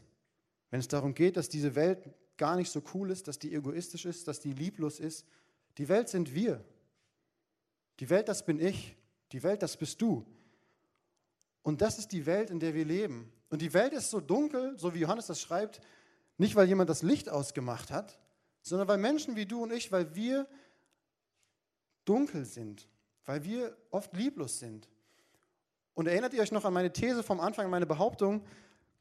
wenn 0.74 0.80
es 0.80 0.88
darum 0.88 1.14
geht, 1.14 1.38
dass 1.38 1.50
diese 1.50 1.76
Welt 1.76 2.10
gar 2.36 2.56
nicht 2.56 2.72
so 2.72 2.82
cool 2.96 3.12
ist, 3.12 3.28
dass 3.28 3.38
die 3.38 3.54
egoistisch 3.54 4.06
ist, 4.06 4.28
dass 4.28 4.40
die 4.40 4.54
lieblos 4.54 5.00
ist, 5.00 5.24
die 5.78 5.88
Welt 5.88 6.10
sind 6.10 6.34
wir. 6.34 6.66
Die 8.00 8.10
Welt, 8.10 8.28
das 8.28 8.44
bin 8.44 8.60
ich. 8.60 8.98
Die 9.34 9.44
Welt, 9.44 9.62
das 9.62 9.78
bist 9.78 10.02
du. 10.02 10.26
Und 11.62 11.84
das 11.84 12.00
ist 12.00 12.12
die 12.12 12.26
Welt, 12.26 12.50
in 12.50 12.60
der 12.60 12.74
wir 12.74 12.86
leben. 12.86 13.32
Und 13.52 13.62
die 13.62 13.72
Welt 13.76 13.94
ist 13.94 14.10
so 14.10 14.20
dunkel, 14.20 14.76
so 14.80 14.96
wie 14.96 15.02
Johannes 15.02 15.28
das 15.28 15.40
schreibt, 15.40 15.80
nicht 16.40 16.56
weil 16.56 16.68
jemand 16.68 16.90
das 16.90 17.04
Licht 17.04 17.30
ausgemacht 17.30 17.92
hat, 17.92 18.18
sondern 18.64 18.88
weil 18.88 18.98
Menschen 18.98 19.36
wie 19.36 19.46
du 19.46 19.62
und 19.62 19.72
ich, 19.72 19.92
weil 19.92 20.16
wir 20.16 20.48
dunkel 22.04 22.46
sind, 22.46 22.90
weil 23.26 23.44
wir 23.44 23.78
oft 23.92 24.12
lieblos 24.16 24.58
sind. 24.58 24.90
Und 25.94 26.08
erinnert 26.08 26.34
ihr 26.34 26.42
euch 26.42 26.52
noch 26.52 26.66
an 26.66 26.74
meine 26.74 26.92
These 26.92 27.22
vom 27.22 27.40
Anfang, 27.40 27.70
meine 27.70 27.86
Behauptung, 27.86 28.44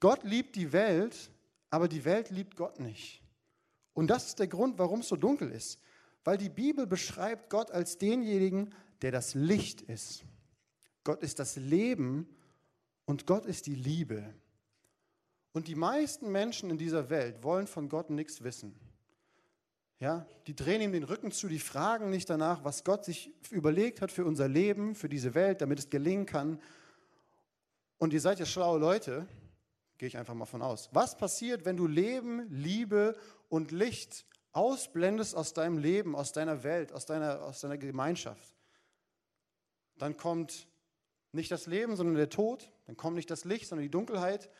Gott 0.00 0.22
liebt 0.22 0.54
die 0.54 0.74
Welt, 0.74 1.30
aber 1.72 1.88
die 1.88 2.04
Welt 2.04 2.28
liebt 2.28 2.54
Gott 2.56 2.80
nicht. 2.80 3.22
Und 3.94 4.08
das 4.08 4.26
ist 4.26 4.38
der 4.38 4.46
Grund, 4.46 4.78
warum 4.78 5.00
es 5.00 5.08
so 5.08 5.16
dunkel 5.16 5.50
ist. 5.50 5.80
Weil 6.22 6.36
die 6.36 6.50
Bibel 6.50 6.86
beschreibt 6.86 7.48
Gott 7.48 7.70
als 7.70 7.96
denjenigen, 7.96 8.74
der 9.00 9.10
das 9.10 9.34
Licht 9.34 9.80
ist. 9.80 10.22
Gott 11.02 11.22
ist 11.22 11.38
das 11.38 11.56
Leben 11.56 12.28
und 13.06 13.26
Gott 13.26 13.46
ist 13.46 13.66
die 13.66 13.74
Liebe. 13.74 14.34
Und 15.52 15.66
die 15.66 15.74
meisten 15.74 16.30
Menschen 16.30 16.68
in 16.68 16.76
dieser 16.76 17.08
Welt 17.08 17.42
wollen 17.42 17.66
von 17.66 17.88
Gott 17.88 18.10
nichts 18.10 18.44
wissen. 18.44 18.78
Ja, 19.98 20.26
die 20.46 20.54
drehen 20.54 20.82
ihm 20.82 20.92
den 20.92 21.04
Rücken 21.04 21.32
zu, 21.32 21.48
die 21.48 21.58
fragen 21.58 22.10
nicht 22.10 22.28
danach, 22.28 22.64
was 22.64 22.84
Gott 22.84 23.06
sich 23.06 23.32
überlegt 23.50 24.02
hat 24.02 24.12
für 24.12 24.26
unser 24.26 24.46
Leben, 24.46 24.94
für 24.94 25.08
diese 25.08 25.34
Welt, 25.34 25.62
damit 25.62 25.78
es 25.78 25.88
gelingen 25.88 26.26
kann. 26.26 26.60
Und 27.96 28.12
ihr 28.12 28.20
seid 28.20 28.40
ja 28.40 28.46
schlaue 28.46 28.78
Leute, 28.78 29.26
gehe 30.02 30.08
ich 30.08 30.18
einfach 30.18 30.34
mal 30.34 30.46
von 30.46 30.62
aus. 30.62 30.88
Was 30.90 31.16
passiert, 31.16 31.64
wenn 31.64 31.76
du 31.76 31.86
Leben, 31.86 32.50
Liebe 32.50 33.16
und 33.48 33.70
Licht 33.70 34.26
ausblendest 34.50 35.36
aus 35.36 35.54
deinem 35.54 35.78
Leben, 35.78 36.16
aus 36.16 36.32
deiner 36.32 36.64
Welt, 36.64 36.92
aus 36.92 37.06
deiner, 37.06 37.40
aus 37.44 37.60
deiner 37.60 37.78
Gemeinschaft? 37.78 38.56
Dann 39.98 40.16
kommt 40.16 40.66
nicht 41.30 41.52
das 41.52 41.68
Leben, 41.68 41.94
sondern 41.94 42.16
der 42.16 42.30
Tod. 42.30 42.72
Dann 42.86 42.96
kommt 42.96 43.14
nicht 43.14 43.30
das 43.30 43.44
Licht, 43.44 43.68
sondern 43.68 43.84
die 43.84 43.92
Dunkelheit. 43.92 44.50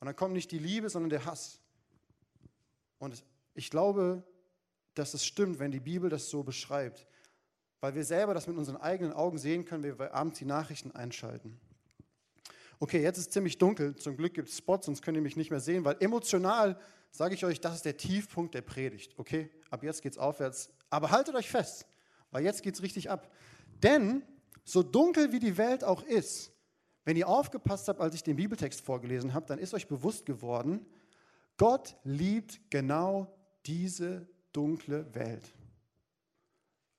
Und 0.00 0.06
dann 0.06 0.16
kommt 0.16 0.32
nicht 0.32 0.50
die 0.50 0.58
Liebe, 0.58 0.90
sondern 0.90 1.10
der 1.10 1.26
Hass. 1.26 1.60
Und 2.98 3.22
ich 3.54 3.70
glaube, 3.70 4.24
dass 4.94 5.14
es 5.14 5.24
stimmt, 5.24 5.60
wenn 5.60 5.70
die 5.70 5.78
Bibel 5.78 6.10
das 6.10 6.28
so 6.28 6.42
beschreibt. 6.42 7.06
Weil 7.78 7.94
wir 7.94 8.04
selber 8.04 8.34
das 8.34 8.48
mit 8.48 8.56
unseren 8.56 8.78
eigenen 8.78 9.12
Augen 9.12 9.38
sehen 9.38 9.64
können, 9.64 9.84
wenn 9.84 9.96
wir 9.96 10.12
abends 10.12 10.40
die 10.40 10.44
Nachrichten 10.44 10.90
einschalten. 10.90 11.60
Okay, 12.80 13.02
jetzt 13.02 13.18
ist 13.18 13.26
es 13.26 13.30
ziemlich 13.30 13.58
dunkel. 13.58 13.96
Zum 13.96 14.16
Glück 14.16 14.34
gibt 14.34 14.48
es 14.48 14.58
Spots, 14.58 14.86
sonst 14.86 15.02
könnt 15.02 15.16
ihr 15.16 15.22
mich 15.22 15.36
nicht 15.36 15.50
mehr 15.50 15.60
sehen, 15.60 15.84
weil 15.84 15.96
emotional 16.00 16.78
sage 17.10 17.34
ich 17.34 17.44
euch, 17.44 17.60
das 17.60 17.76
ist 17.76 17.84
der 17.84 17.96
Tiefpunkt 17.96 18.54
der 18.54 18.62
Predigt. 18.62 19.18
Okay, 19.18 19.50
ab 19.70 19.82
jetzt 19.82 20.02
geht 20.02 20.12
es 20.12 20.18
aufwärts. 20.18 20.70
Aber 20.90 21.10
haltet 21.10 21.34
euch 21.34 21.48
fest, 21.48 21.86
weil 22.30 22.44
jetzt 22.44 22.62
geht 22.62 22.74
es 22.74 22.82
richtig 22.82 23.10
ab. 23.10 23.32
Denn 23.82 24.22
so 24.64 24.82
dunkel 24.82 25.32
wie 25.32 25.40
die 25.40 25.56
Welt 25.56 25.82
auch 25.82 26.02
ist, 26.02 26.52
wenn 27.04 27.16
ihr 27.16 27.26
aufgepasst 27.26 27.88
habt, 27.88 28.00
als 28.00 28.14
ich 28.14 28.22
den 28.22 28.36
Bibeltext 28.36 28.82
vorgelesen 28.82 29.32
habe, 29.32 29.46
dann 29.46 29.58
ist 29.58 29.74
euch 29.74 29.88
bewusst 29.88 30.26
geworden, 30.26 30.84
Gott 31.56 31.96
liebt 32.04 32.60
genau 32.70 33.34
diese 33.66 34.28
dunkle 34.52 35.12
Welt. 35.14 35.42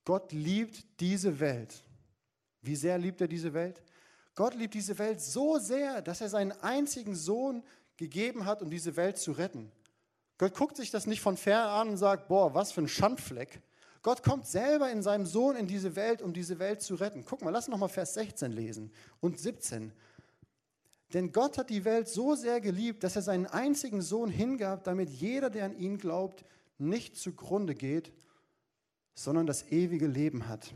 Gott 0.03 0.31
liebt 0.31 0.99
diese 0.99 1.39
Welt. 1.39 1.83
Wie 2.61 2.75
sehr 2.75 2.97
liebt 2.97 3.21
er 3.21 3.27
diese 3.27 3.53
Welt? 3.53 3.83
Gott 4.35 4.53
liebt 4.53 4.73
diese 4.73 4.97
Welt 4.99 5.21
so 5.21 5.57
sehr, 5.57 6.01
dass 6.01 6.21
er 6.21 6.29
seinen 6.29 6.51
einzigen 6.51 7.15
Sohn 7.15 7.63
gegeben 7.97 8.45
hat, 8.45 8.61
um 8.61 8.69
diese 8.69 8.95
Welt 8.95 9.17
zu 9.17 9.31
retten. 9.33 9.71
Gott 10.37 10.53
guckt 10.55 10.77
sich 10.77 10.91
das 10.91 11.05
nicht 11.05 11.21
von 11.21 11.35
fern 11.35 11.67
an 11.67 11.89
und 11.89 11.97
sagt, 11.97 12.29
boah, 12.29 12.53
was 12.53 12.71
für 12.71 12.81
ein 12.81 12.87
Schandfleck, 12.87 13.61
Gott 14.01 14.23
kommt 14.23 14.47
selber 14.47 14.89
in 14.89 15.03
seinem 15.03 15.25
Sohn 15.25 15.57
in 15.57 15.67
diese 15.67 15.95
Welt, 15.95 16.21
um 16.21 16.31
diese 16.31 16.57
Welt 16.59 16.81
zu 16.81 16.95
retten. 16.95 17.25
Guck 17.25 17.41
mal, 17.41 17.49
lass 17.49 17.67
noch 17.67 17.77
mal 17.77 17.89
Vers 17.89 18.13
16 18.13 18.51
lesen 18.51 18.91
und 19.19 19.39
17. 19.39 19.91
Denn 21.13 21.31
Gott 21.31 21.57
hat 21.57 21.69
die 21.69 21.83
Welt 21.83 22.07
so 22.07 22.35
sehr 22.35 22.61
geliebt, 22.61 23.03
dass 23.03 23.15
er 23.15 23.23
seinen 23.23 23.47
einzigen 23.47 24.01
Sohn 24.01 24.29
hingab, 24.29 24.83
damit 24.83 25.09
jeder, 25.09 25.49
der 25.49 25.65
an 25.65 25.77
ihn 25.77 25.97
glaubt, 25.97 26.45
nicht 26.77 27.17
zugrunde 27.17 27.75
geht, 27.75 28.13
sondern 29.15 29.45
das 29.45 29.69
ewige 29.69 30.07
Leben 30.07 30.47
hat. 30.47 30.73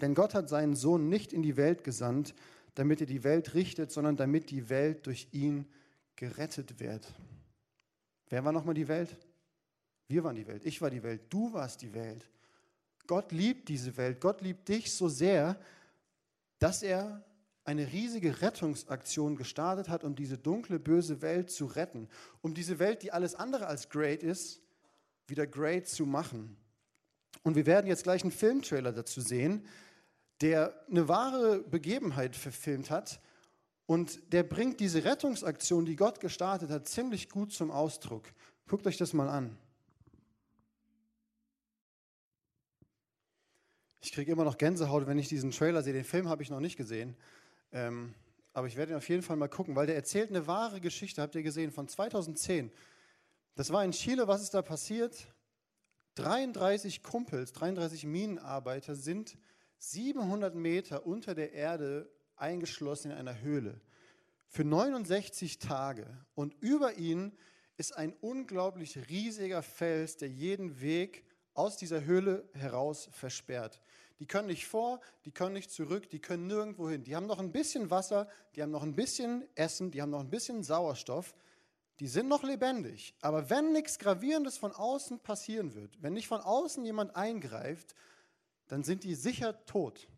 Denn 0.00 0.14
Gott 0.14 0.34
hat 0.34 0.48
seinen 0.48 0.74
Sohn 0.74 1.08
nicht 1.08 1.32
in 1.32 1.42
die 1.42 1.56
Welt 1.56 1.84
gesandt, 1.84 2.34
damit 2.74 3.00
er 3.00 3.06
die 3.06 3.24
Welt 3.24 3.54
richtet, 3.54 3.92
sondern 3.92 4.16
damit 4.16 4.50
die 4.50 4.68
Welt 4.68 5.06
durch 5.06 5.28
ihn 5.32 5.66
gerettet 6.16 6.80
wird. 6.80 7.12
Wer 8.28 8.44
war 8.44 8.52
nochmal 8.52 8.74
die 8.74 8.88
Welt? 8.88 9.16
Wir 10.08 10.24
waren 10.24 10.36
die 10.36 10.46
Welt. 10.46 10.64
Ich 10.64 10.80
war 10.80 10.90
die 10.90 11.02
Welt. 11.02 11.22
Du 11.30 11.52
warst 11.52 11.82
die 11.82 11.94
Welt. 11.94 12.28
Gott 13.06 13.32
liebt 13.32 13.68
diese 13.68 13.96
Welt. 13.96 14.20
Gott 14.20 14.40
liebt 14.40 14.68
dich 14.68 14.92
so 14.92 15.08
sehr, 15.08 15.58
dass 16.58 16.82
er 16.82 17.24
eine 17.64 17.92
riesige 17.92 18.40
Rettungsaktion 18.40 19.36
gestartet 19.36 19.88
hat, 19.88 20.04
um 20.04 20.14
diese 20.14 20.38
dunkle, 20.38 20.78
böse 20.78 21.22
Welt 21.22 21.50
zu 21.50 21.66
retten. 21.66 22.08
Um 22.40 22.54
diese 22.54 22.78
Welt, 22.78 23.02
die 23.02 23.12
alles 23.12 23.34
andere 23.34 23.66
als 23.66 23.88
great 23.88 24.22
ist, 24.22 24.60
wieder 25.26 25.46
great 25.46 25.86
zu 25.86 26.06
machen. 26.06 26.56
Und 27.42 27.56
wir 27.56 27.66
werden 27.66 27.86
jetzt 27.86 28.04
gleich 28.04 28.22
einen 28.22 28.32
Filmtrailer 28.32 28.92
dazu 28.92 29.20
sehen, 29.20 29.66
der 30.40 30.74
eine 30.90 31.08
wahre 31.08 31.60
Begebenheit 31.60 32.36
verfilmt 32.36 32.90
hat. 32.90 33.20
Und 33.86 34.32
der 34.32 34.42
bringt 34.42 34.80
diese 34.80 35.04
Rettungsaktion, 35.04 35.84
die 35.84 35.96
Gott 35.96 36.20
gestartet 36.20 36.70
hat, 36.70 36.88
ziemlich 36.88 37.28
gut 37.28 37.52
zum 37.52 37.70
Ausdruck. 37.70 38.24
Guckt 38.68 38.86
euch 38.86 38.96
das 38.96 39.12
mal 39.12 39.28
an. 39.28 39.56
Ich 44.00 44.12
kriege 44.12 44.32
immer 44.32 44.44
noch 44.44 44.58
Gänsehaut, 44.58 45.06
wenn 45.06 45.18
ich 45.18 45.28
diesen 45.28 45.52
Trailer 45.52 45.82
sehe. 45.82 45.92
Den 45.92 46.04
Film 46.04 46.28
habe 46.28 46.42
ich 46.42 46.50
noch 46.50 46.60
nicht 46.60 46.76
gesehen. 46.76 47.16
Ähm, 47.70 48.14
aber 48.52 48.66
ich 48.66 48.76
werde 48.76 48.92
ihn 48.92 48.98
auf 48.98 49.08
jeden 49.08 49.22
Fall 49.22 49.36
mal 49.36 49.48
gucken, 49.48 49.76
weil 49.76 49.86
der 49.86 49.94
erzählt 49.94 50.30
eine 50.30 50.46
wahre 50.46 50.80
Geschichte, 50.80 51.22
habt 51.22 51.34
ihr 51.34 51.42
gesehen, 51.42 51.70
von 51.70 51.88
2010. 51.88 52.70
Das 53.54 53.72
war 53.72 53.84
in 53.84 53.92
Chile, 53.92 54.26
was 54.26 54.42
ist 54.42 54.54
da 54.54 54.62
passiert? 54.62 55.26
33 56.14 57.02
Kumpels, 57.02 57.52
33 57.52 58.04
Minenarbeiter 58.04 58.94
sind 58.94 59.36
700 59.78 60.54
Meter 60.54 61.06
unter 61.06 61.34
der 61.34 61.52
Erde 61.52 62.10
eingeschlossen 62.36 63.10
in 63.10 63.16
einer 63.16 63.40
Höhle 63.40 63.80
für 64.52 64.64
69 64.64 65.58
Tage. 65.58 66.06
Und 66.34 66.54
über 66.60 66.98
ihnen 66.98 67.32
ist 67.78 67.96
ein 67.96 68.12
unglaublich 68.20 69.08
riesiger 69.08 69.62
Fels, 69.62 70.18
der 70.18 70.28
jeden 70.28 70.82
Weg 70.82 71.24
aus 71.54 71.78
dieser 71.78 72.04
Höhle 72.04 72.48
heraus 72.52 73.08
versperrt. 73.12 73.80
Die 74.18 74.26
können 74.26 74.48
nicht 74.48 74.66
vor, 74.66 75.00
die 75.24 75.32
können 75.32 75.54
nicht 75.54 75.70
zurück, 75.70 76.08
die 76.10 76.20
können 76.20 76.46
nirgendwo 76.46 76.90
hin. 76.90 77.02
Die 77.02 77.16
haben 77.16 77.26
noch 77.26 77.38
ein 77.38 77.50
bisschen 77.50 77.90
Wasser, 77.90 78.28
die 78.54 78.62
haben 78.62 78.70
noch 78.70 78.82
ein 78.82 78.94
bisschen 78.94 79.48
Essen, 79.54 79.90
die 79.90 80.02
haben 80.02 80.10
noch 80.10 80.20
ein 80.20 80.30
bisschen 80.30 80.62
Sauerstoff. 80.62 81.34
Die 82.02 82.08
sind 82.08 82.26
noch 82.26 82.42
lebendig. 82.42 83.14
Aber 83.20 83.48
wenn 83.48 83.70
nichts 83.70 83.96
Gravierendes 83.96 84.58
von 84.58 84.72
außen 84.72 85.20
passieren 85.20 85.76
wird, 85.76 86.02
wenn 86.02 86.14
nicht 86.14 86.26
von 86.26 86.40
außen 86.40 86.84
jemand 86.84 87.14
eingreift, 87.14 87.94
dann 88.66 88.82
sind 88.82 89.04
die 89.04 89.14
sicher 89.14 89.64
tot. 89.66 90.08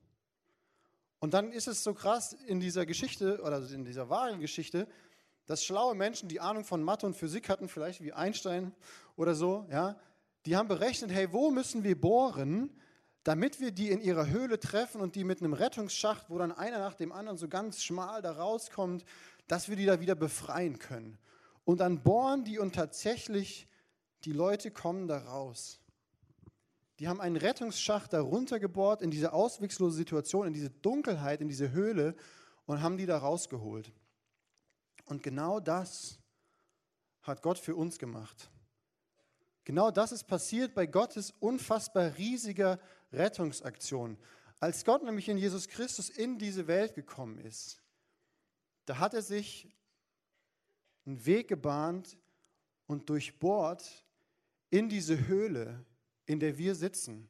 Und 1.19 1.35
dann 1.35 1.53
ist 1.53 1.69
es 1.69 1.85
so 1.85 1.93
krass 1.93 2.33
in 2.33 2.59
dieser 2.59 2.87
Geschichte 2.87 3.38
oder 3.43 3.59
in 3.71 3.85
dieser 3.85 4.09
wahren 4.09 4.41
Geschichte, 4.41 4.88
dass 5.45 5.62
schlaue 5.62 5.95
Menschen, 5.95 6.26
die 6.26 6.41
Ahnung 6.41 6.64
von 6.64 6.83
Mathe 6.83 7.05
und 7.05 7.17
Physik 7.17 7.50
hatten, 7.50 7.69
vielleicht 7.69 8.03
wie 8.03 8.14
Einstein 8.14 8.73
oder 9.17 9.35
so, 9.35 9.67
ja, 9.71 10.00
die 10.47 10.57
haben 10.57 10.69
berechnet, 10.69 11.12
hey, 11.12 11.35
wo 11.35 11.50
müssen 11.50 11.85
wir 11.85 12.00
bohren, 12.00 12.71
damit 13.25 13.61
wir 13.61 13.73
die 13.73 13.91
in 13.91 14.00
ihrer 14.00 14.31
Höhle 14.31 14.59
treffen 14.59 15.03
und 15.03 15.17
die 15.17 15.25
mit 15.25 15.43
einem 15.43 15.53
Rettungsschacht, 15.53 16.31
wo 16.31 16.38
dann 16.38 16.50
einer 16.50 16.79
nach 16.79 16.95
dem 16.95 17.12
anderen 17.12 17.37
so 17.37 17.47
ganz 17.47 17.85
schmal 17.85 18.23
da 18.23 18.33
rauskommt, 18.33 19.05
dass 19.49 19.69
wir 19.69 19.76
die 19.76 19.85
da 19.85 20.00
wieder 20.00 20.14
befreien 20.14 20.79
können. 20.79 21.19
Und 21.64 21.80
dann 21.80 22.02
bohren 22.02 22.44
die 22.44 22.59
und 22.59 22.75
tatsächlich 22.75 23.66
die 24.25 24.33
Leute 24.33 24.71
kommen 24.71 25.09
da 25.09 25.18
raus. 25.18 25.80
Die 26.99 27.09
haben 27.09 27.21
einen 27.21 27.37
Rettungsschacht 27.37 28.12
darunter 28.12 28.61
gebohrt 28.61 29.02
in 29.02 29.11
diese 29.11 29.33
auswegslose 29.33 29.97
Situation, 29.97 30.47
in 30.47 30.52
diese 30.52 30.71
Dunkelheit, 30.71 31.40
in 31.40 31.49
diese 31.49 31.73
Höhle 31.73 32.14
und 32.66 32.83
haben 32.83 32.97
die 32.97 33.06
da 33.06 33.18
rausgeholt. 33.18 33.92
Und 35.06 35.23
genau 35.23 35.61
das 35.61 36.18
hat 37.23 37.42
Gott 37.42 37.59
für 37.59 37.75
uns 37.75 37.99
gemacht. 37.99 38.50
Genau 39.64 39.90
das 39.90 40.12
ist 40.12 40.25
passiert 40.25 40.75
bei 40.75 40.87
Gottes 40.87 41.33
unfassbar 41.40 42.16
riesiger 42.16 42.78
Rettungsaktion. 43.12 44.18
Als 44.61 44.85
Gott 44.85 45.02
nämlich 45.02 45.28
in 45.28 45.38
Jesus 45.38 45.68
Christus 45.68 46.11
in 46.11 46.38
diese 46.38 46.66
Welt 46.66 46.94
gekommen 46.94 47.38
ist, 47.38 47.83
da 48.85 48.99
hat 48.99 49.14
er 49.14 49.23
sich 49.23 49.75
einen 51.06 51.25
Weg 51.26 51.49
gebahnt 51.49 52.16
und 52.87 53.08
durchbohrt 53.08 54.04
in 54.70 54.88
diese 54.88 55.26
Höhle, 55.26 55.84
in 56.26 56.40
der 56.40 56.58
wir 56.58 56.75
sitzen. 56.75 57.28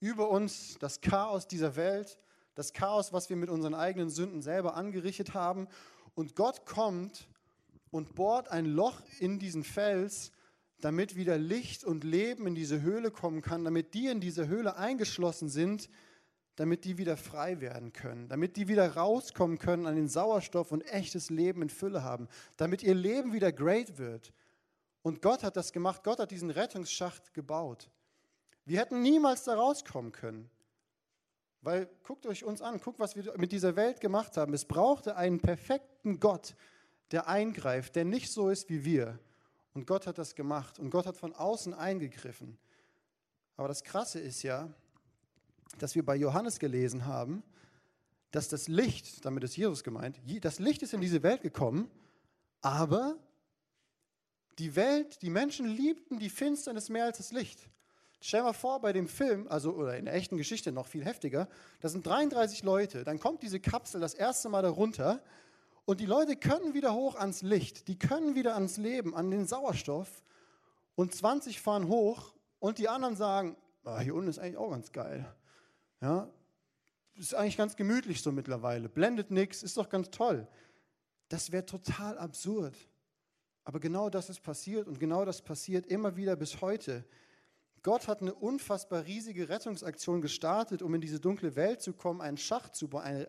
Über 0.00 0.30
uns 0.30 0.76
das 0.78 1.00
Chaos 1.00 1.46
dieser 1.46 1.76
Welt, 1.76 2.18
das 2.54 2.72
Chaos, 2.72 3.12
was 3.12 3.28
wir 3.28 3.36
mit 3.36 3.50
unseren 3.50 3.74
eigenen 3.74 4.10
Sünden 4.10 4.42
selber 4.42 4.74
angerichtet 4.74 5.34
haben. 5.34 5.68
Und 6.14 6.34
Gott 6.34 6.64
kommt 6.66 7.28
und 7.90 8.14
bohrt 8.14 8.48
ein 8.48 8.66
Loch 8.66 9.00
in 9.20 9.38
diesen 9.38 9.64
Fels 9.64 10.32
damit 10.80 11.16
wieder 11.16 11.38
Licht 11.38 11.84
und 11.84 12.04
Leben 12.04 12.46
in 12.46 12.54
diese 12.54 12.82
Höhle 12.82 13.10
kommen 13.10 13.42
kann, 13.42 13.64
damit 13.64 13.94
die 13.94 14.08
in 14.08 14.20
diese 14.20 14.46
Höhle 14.46 14.76
eingeschlossen 14.76 15.48
sind, 15.48 15.88
damit 16.56 16.84
die 16.84 16.98
wieder 16.98 17.16
frei 17.16 17.60
werden 17.60 17.92
können, 17.92 18.28
damit 18.28 18.56
die 18.56 18.66
wieder 18.66 18.94
rauskommen 18.94 19.58
können 19.58 19.86
an 19.86 19.94
den 19.94 20.08
Sauerstoff 20.08 20.72
und 20.72 20.82
echtes 20.82 21.30
Leben 21.30 21.62
in 21.62 21.70
Fülle 21.70 22.02
haben, 22.02 22.28
damit 22.56 22.82
ihr 22.82 22.94
Leben 22.94 23.32
wieder 23.32 23.52
great 23.52 23.98
wird. 23.98 24.32
Und 25.02 25.22
Gott 25.22 25.44
hat 25.44 25.56
das 25.56 25.72
gemacht, 25.72 26.02
Gott 26.02 26.18
hat 26.18 26.30
diesen 26.30 26.50
Rettungsschacht 26.50 27.34
gebaut. 27.34 27.90
Wir 28.64 28.80
hätten 28.80 29.02
niemals 29.02 29.44
da 29.44 29.54
rauskommen 29.54 30.12
können. 30.12 30.50
Weil 31.62 31.88
guckt 32.04 32.26
euch 32.26 32.44
uns 32.44 32.62
an, 32.62 32.80
guckt, 32.80 32.98
was 33.00 33.16
wir 33.16 33.36
mit 33.38 33.52
dieser 33.52 33.76
Welt 33.76 34.00
gemacht 34.00 34.36
haben. 34.36 34.54
Es 34.54 34.64
brauchte 34.64 35.16
einen 35.16 35.40
perfekten 35.40 36.20
Gott, 36.20 36.54
der 37.10 37.28
eingreift, 37.28 37.96
der 37.96 38.04
nicht 38.04 38.32
so 38.32 38.48
ist 38.48 38.68
wie 38.68 38.84
wir. 38.84 39.18
Und 39.74 39.86
Gott 39.86 40.06
hat 40.06 40.16
das 40.18 40.34
gemacht 40.34 40.78
und 40.78 40.90
Gott 40.90 41.06
hat 41.06 41.16
von 41.16 41.34
außen 41.34 41.74
eingegriffen. 41.74 42.56
Aber 43.56 43.68
das 43.68 43.84
Krasse 43.84 44.20
ist 44.20 44.42
ja, 44.42 44.72
dass 45.78 45.94
wir 45.94 46.04
bei 46.04 46.16
Johannes 46.16 46.58
gelesen 46.58 47.06
haben, 47.06 47.42
dass 48.30 48.48
das 48.48 48.68
Licht, 48.68 49.24
damit 49.24 49.44
ist 49.44 49.56
Jesus 49.56 49.84
gemeint, 49.84 50.20
das 50.40 50.58
Licht 50.58 50.82
ist 50.82 50.94
in 50.94 51.00
diese 51.00 51.22
Welt 51.22 51.42
gekommen, 51.42 51.90
aber 52.60 53.16
die 54.58 54.74
Welt, 54.74 55.22
die 55.22 55.30
Menschen 55.30 55.66
liebten 55.66 56.18
die 56.18 56.30
Finsternis 56.30 56.88
mehr 56.88 57.04
als 57.04 57.18
das 57.18 57.32
Licht. 57.32 57.68
Stell 58.20 58.40
dir 58.40 58.44
mal 58.44 58.52
vor, 58.54 58.80
bei 58.80 58.92
dem 58.92 59.08
Film, 59.08 59.46
also 59.48 59.74
oder 59.74 59.96
in 59.96 60.06
der 60.06 60.14
echten 60.14 60.36
Geschichte 60.36 60.72
noch 60.72 60.86
viel 60.86 61.04
heftiger, 61.04 61.48
da 61.80 61.88
sind 61.88 62.06
33 62.06 62.62
Leute, 62.62 63.04
dann 63.04 63.20
kommt 63.20 63.42
diese 63.42 63.60
Kapsel 63.60 64.00
das 64.00 64.14
erste 64.14 64.48
Mal 64.48 64.62
darunter 64.62 65.22
und 65.84 66.00
die 66.00 66.06
Leute 66.06 66.36
können 66.36 66.74
wieder 66.74 66.94
hoch 66.94 67.14
ans 67.14 67.42
Licht, 67.42 67.88
die 67.88 67.98
können 67.98 68.34
wieder 68.34 68.54
ans 68.54 68.76
Leben, 68.76 69.14
an 69.14 69.30
den 69.30 69.46
Sauerstoff. 69.46 70.24
Und 70.96 71.14
20 71.14 71.60
fahren 71.60 71.88
hoch 71.88 72.34
und 72.58 72.78
die 72.78 72.88
anderen 72.88 73.16
sagen, 73.16 73.56
ah, 73.84 74.00
hier 74.00 74.14
unten 74.14 74.28
ist 74.28 74.38
eigentlich 74.38 74.56
auch 74.56 74.70
ganz 74.70 74.90
geil. 74.90 75.32
Ja, 76.00 76.30
ist 77.14 77.34
eigentlich 77.34 77.56
ganz 77.56 77.76
gemütlich 77.76 78.22
so 78.22 78.32
mittlerweile. 78.32 78.88
Blendet 78.88 79.30
nichts, 79.30 79.62
ist 79.62 79.76
doch 79.76 79.88
ganz 79.88 80.10
toll. 80.10 80.46
Das 81.28 81.50
wäre 81.52 81.64
total 81.64 82.18
absurd. 82.18 82.76
Aber 83.64 83.80
genau 83.80 84.10
das 84.10 84.30
ist 84.30 84.42
passiert 84.42 84.86
und 84.86 85.00
genau 85.00 85.24
das 85.24 85.42
passiert 85.42 85.86
immer 85.86 86.16
wieder 86.16 86.36
bis 86.36 86.60
heute. 86.60 87.04
Gott 87.82 88.06
hat 88.08 88.20
eine 88.20 88.34
unfassbar 88.34 89.04
riesige 89.04 89.48
Rettungsaktion 89.48 90.20
gestartet, 90.20 90.82
um 90.82 90.94
in 90.94 91.00
diese 91.00 91.20
dunkle 91.20 91.56
Welt 91.56 91.80
zu 91.80 91.92
kommen, 91.92 92.20
einen 92.20 92.36
Schacht 92.36 92.74
zu 92.74 92.88
eine, 92.96 93.28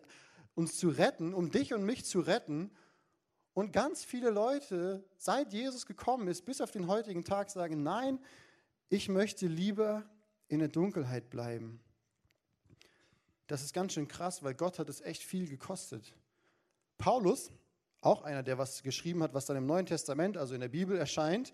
uns 0.54 0.76
zu 0.76 0.88
retten, 0.90 1.32
um 1.32 1.50
dich 1.50 1.74
und 1.74 1.84
mich 1.84 2.04
zu 2.04 2.20
retten. 2.20 2.70
Und 3.52 3.72
ganz 3.72 4.04
viele 4.04 4.30
Leute, 4.30 5.04
seit 5.16 5.52
Jesus 5.52 5.86
gekommen 5.86 6.28
ist, 6.28 6.44
bis 6.44 6.60
auf 6.60 6.70
den 6.70 6.86
heutigen 6.86 7.24
Tag, 7.24 7.50
sagen, 7.50 7.82
nein, 7.82 8.20
ich 8.88 9.08
möchte 9.08 9.46
lieber 9.46 10.08
in 10.48 10.58
der 10.60 10.68
Dunkelheit 10.68 11.30
bleiben. 11.30 11.80
Das 13.48 13.62
ist 13.62 13.72
ganz 13.72 13.94
schön 13.94 14.06
krass, 14.06 14.42
weil 14.44 14.54
Gott 14.54 14.78
hat 14.78 14.88
es 14.88 15.00
echt 15.00 15.22
viel 15.22 15.48
gekostet. 15.48 16.14
Paulus, 16.98 17.50
auch 18.02 18.22
einer, 18.22 18.42
der 18.42 18.58
was 18.58 18.82
geschrieben 18.82 19.22
hat, 19.22 19.34
was 19.34 19.46
dann 19.46 19.56
im 19.56 19.66
Neuen 19.66 19.86
Testament, 19.86 20.36
also 20.36 20.54
in 20.54 20.60
der 20.60 20.68
Bibel 20.68 20.96
erscheint, 20.96 21.52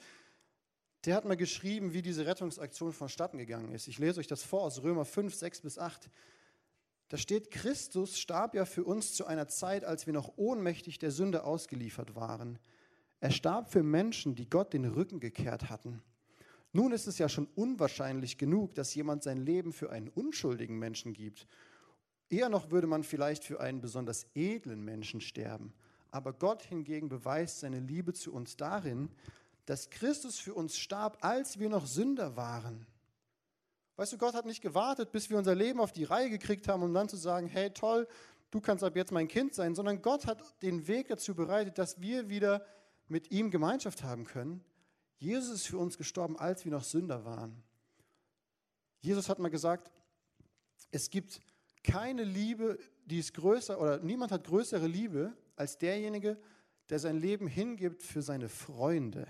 der 1.04 1.14
hat 1.14 1.24
mal 1.24 1.36
geschrieben, 1.36 1.92
wie 1.92 2.02
diese 2.02 2.26
Rettungsaktion 2.26 2.92
vonstatten 2.92 3.38
gegangen 3.38 3.72
ist. 3.72 3.88
Ich 3.88 3.98
lese 3.98 4.20
euch 4.20 4.26
das 4.26 4.42
vor 4.42 4.62
aus 4.62 4.82
Römer 4.82 5.04
5, 5.04 5.34
6 5.34 5.60
bis 5.60 5.78
8. 5.78 6.10
Da 7.08 7.16
steht, 7.16 7.50
Christus 7.50 8.18
starb 8.18 8.54
ja 8.54 8.64
für 8.64 8.84
uns 8.84 9.14
zu 9.14 9.26
einer 9.26 9.46
Zeit, 9.46 9.84
als 9.84 10.06
wir 10.06 10.14
noch 10.14 10.32
ohnmächtig 10.36 10.98
der 10.98 11.10
Sünde 11.10 11.44
ausgeliefert 11.44 12.16
waren. 12.16 12.58
Er 13.20 13.30
starb 13.30 13.70
für 13.70 13.82
Menschen, 13.82 14.34
die 14.34 14.48
Gott 14.50 14.72
den 14.72 14.84
Rücken 14.84 15.20
gekehrt 15.20 15.70
hatten. 15.70 16.02
Nun 16.72 16.90
ist 16.90 17.06
es 17.06 17.18
ja 17.18 17.28
schon 17.28 17.46
unwahrscheinlich 17.54 18.36
genug, 18.36 18.74
dass 18.74 18.94
jemand 18.94 19.22
sein 19.22 19.36
Leben 19.36 19.72
für 19.72 19.90
einen 19.90 20.08
unschuldigen 20.08 20.78
Menschen 20.78 21.12
gibt. 21.12 21.46
Eher 22.30 22.48
noch 22.48 22.70
würde 22.70 22.86
man 22.86 23.04
vielleicht 23.04 23.44
für 23.44 23.60
einen 23.60 23.80
besonders 23.80 24.26
edlen 24.34 24.84
Menschen 24.84 25.20
sterben. 25.20 25.72
Aber 26.10 26.32
Gott 26.32 26.62
hingegen 26.62 27.08
beweist 27.08 27.60
seine 27.60 27.80
Liebe 27.80 28.12
zu 28.12 28.32
uns 28.32 28.56
darin, 28.56 29.10
dass 29.66 29.90
Christus 29.90 30.38
für 30.38 30.54
uns 30.54 30.78
starb, 30.78 31.18
als 31.22 31.58
wir 31.58 31.68
noch 31.68 31.86
Sünder 31.86 32.36
waren. 32.36 32.86
Weißt 33.96 34.12
du, 34.12 34.18
Gott 34.18 34.34
hat 34.34 34.46
nicht 34.46 34.60
gewartet, 34.60 35.12
bis 35.12 35.30
wir 35.30 35.38
unser 35.38 35.54
Leben 35.54 35.80
auf 35.80 35.92
die 35.92 36.04
Reihe 36.04 36.28
gekriegt 36.28 36.68
haben, 36.68 36.82
um 36.82 36.92
dann 36.92 37.08
zu 37.08 37.16
sagen, 37.16 37.46
hey 37.46 37.70
toll, 37.70 38.08
du 38.50 38.60
kannst 38.60 38.82
ab 38.82 38.96
jetzt 38.96 39.12
mein 39.12 39.28
Kind 39.28 39.54
sein, 39.54 39.74
sondern 39.74 40.02
Gott 40.02 40.26
hat 40.26 40.62
den 40.62 40.86
Weg 40.88 41.08
dazu 41.08 41.34
bereitet, 41.34 41.78
dass 41.78 42.00
wir 42.00 42.28
wieder 42.28 42.64
mit 43.08 43.30
ihm 43.30 43.50
Gemeinschaft 43.50 44.02
haben 44.02 44.24
können. 44.24 44.64
Jesus 45.18 45.54
ist 45.54 45.66
für 45.66 45.78
uns 45.78 45.96
gestorben, 45.96 46.38
als 46.38 46.64
wir 46.64 46.72
noch 46.72 46.84
Sünder 46.84 47.24
waren. 47.24 47.62
Jesus 49.00 49.28
hat 49.28 49.38
mal 49.38 49.50
gesagt, 49.50 49.90
es 50.90 51.10
gibt 51.10 51.40
keine 51.84 52.24
Liebe, 52.24 52.78
die 53.04 53.18
ist 53.18 53.34
größer 53.34 53.80
oder 53.80 54.00
niemand 54.00 54.32
hat 54.32 54.44
größere 54.44 54.86
Liebe 54.86 55.32
als 55.54 55.78
derjenige, 55.78 56.36
der 56.88 56.98
sein 56.98 57.18
Leben 57.18 57.46
hingibt 57.46 58.02
für 58.02 58.22
seine 58.22 58.48
Freunde. 58.48 59.26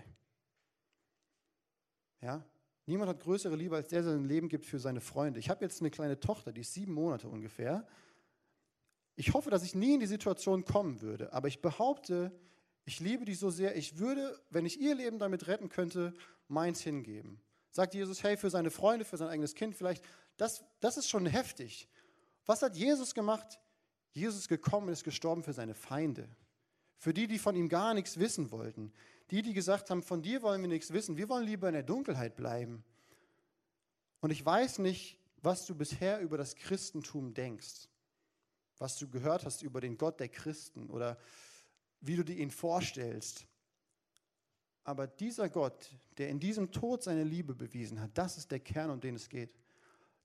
Ja? 2.21 2.45
Niemand 2.87 3.11
hat 3.11 3.21
größere 3.21 3.57
Liebe 3.57 3.77
als 3.77 3.89
der, 3.89 4.03
der 4.03 4.13
sein 4.13 4.25
Leben 4.25 4.49
gibt 4.49 4.67
für 4.67 4.79
seine 4.79 5.01
Freunde. 5.01 5.41
Ich 5.41 5.51
habe 5.51 5.65
jetzt 5.65 5.81
eine 5.81 5.91
kleine 5.91 6.21
Tochter, 6.21 6.53
die 6.53 6.63
ist 6.63 6.75
sieben 6.75 6.93
Monate 6.93 7.29
ungefähr. 7.29 7.87
Ich 9.17 9.33
hoffe, 9.33 9.51
dass 9.51 9.63
ich 9.63 9.75
nie 9.75 9.95
in 9.95 10.01
die 10.01 10.07
Situation 10.07 10.65
kommen 10.65 11.01
würde, 11.01 11.33
aber 11.33 11.49
ich 11.49 11.61
behaupte, 11.61 12.33
ich 12.85 13.01
liebe 13.01 13.25
die 13.25 13.35
so 13.35 13.51
sehr, 13.51 13.77
ich 13.77 13.99
würde, 13.99 14.39
wenn 14.51 14.67
ich 14.67 14.81
ihr 14.81 14.95
Leben 14.95 15.19
damit 15.19 15.47
retten 15.47 15.69
könnte, 15.69 16.15
meins 16.49 16.81
hingeben. 16.81 17.41
Sagt 17.71 17.95
Jesus, 17.95 18.23
hey, 18.23 18.37
für 18.37 18.51
seine 18.51 18.71
Freunde, 18.71 19.05
für 19.05 19.17
sein 19.17 19.29
eigenes 19.29 19.55
Kind 19.55 19.75
vielleicht, 19.75 20.05
das, 20.37 20.65
das 20.81 20.97
ist 20.97 21.09
schon 21.09 21.27
heftig. 21.27 21.89
Was 22.47 22.63
hat 22.63 22.77
Jesus 22.77 23.15
gemacht? 23.15 23.59
Jesus 24.13 24.49
gekommen 24.49 24.89
und 24.89 24.93
ist 24.93 25.05
gestorben 25.05 25.43
für 25.43 25.53
seine 25.53 25.75
Feinde. 25.75 26.29
Für 26.97 27.13
die, 27.13 27.27
die 27.27 27.39
von 27.39 27.57
ihm 27.57 27.69
gar 27.69 27.95
nichts 27.95 28.19
wissen 28.19 28.51
wollten. 28.51 28.93
Die, 29.31 29.43
die 29.43 29.53
gesagt 29.53 29.91
haben, 29.91 30.03
von 30.03 30.23
dir 30.23 30.43
wollen 30.43 30.61
wir 30.61 30.69
nichts 30.69 30.93
wissen, 30.93 31.17
wir 31.17 31.29
wollen 31.29 31.47
lieber 31.47 31.69
in 31.69 31.75
der 31.75 31.83
Dunkelheit 31.83 32.37
bleiben. 32.37 32.85
Und 34.21 34.31
ich 34.31 34.45
weiß 34.45 34.79
nicht, 34.79 35.19
was 35.43 35.67
du 35.67 35.75
bisher 35.75 36.21
über 36.21 36.39
das 36.39 36.55
Christentum 36.55 37.35
denkst, 37.35 37.89
was 38.79 38.97
du 38.97 39.09
gehört 39.09 39.45
hast 39.45 39.63
über 39.63 39.81
den 39.81 39.99
Gott 39.99 40.21
der 40.21 40.29
Christen 40.29 40.89
oder 40.89 41.19
wie 42.01 42.17
du 42.17 42.25
dir 42.25 42.37
ihn 42.37 42.51
vorstellst. 42.51 43.47
Aber 44.85 45.07
dieser 45.07 45.49
Gott, 45.49 45.91
der 46.19 46.29
in 46.29 46.41
diesem 46.41 46.71
Tod 46.71 47.03
seine 47.03 47.25
Liebe 47.25 47.55
bewiesen 47.55 48.01
hat, 48.01 48.17
das 48.17 48.37
ist 48.37 48.51
der 48.51 48.61
Kern, 48.61 48.91
um 48.91 49.01
den 49.01 49.17
es 49.17 49.29
geht. 49.29 49.51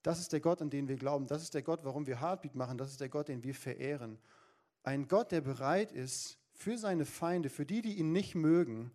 Das 0.02 0.20
ist 0.20 0.32
der 0.32 0.40
Gott, 0.40 0.62
an 0.62 0.70
den 0.70 0.88
wir 0.88 0.96
glauben. 0.96 1.28
Das 1.28 1.44
ist 1.44 1.54
der 1.54 1.62
Gott, 1.62 1.84
warum 1.84 2.08
wir 2.08 2.22
Heartbeat 2.22 2.56
machen. 2.56 2.78
Das 2.78 2.92
ist 2.92 3.02
der 3.02 3.10
Gott, 3.10 3.28
den 3.28 3.44
wir 3.44 3.54
verehren. 3.54 4.18
Ein 4.84 5.08
Gott, 5.08 5.32
der 5.32 5.42
bereit 5.42 5.92
ist, 5.92 6.38
für 6.54 6.78
seine 6.78 7.06
Feinde, 7.06 7.50
für 7.50 7.66
die, 7.66 7.82
die 7.82 7.98
ihn 7.98 8.12
nicht 8.12 8.36
mögen, 8.36 8.92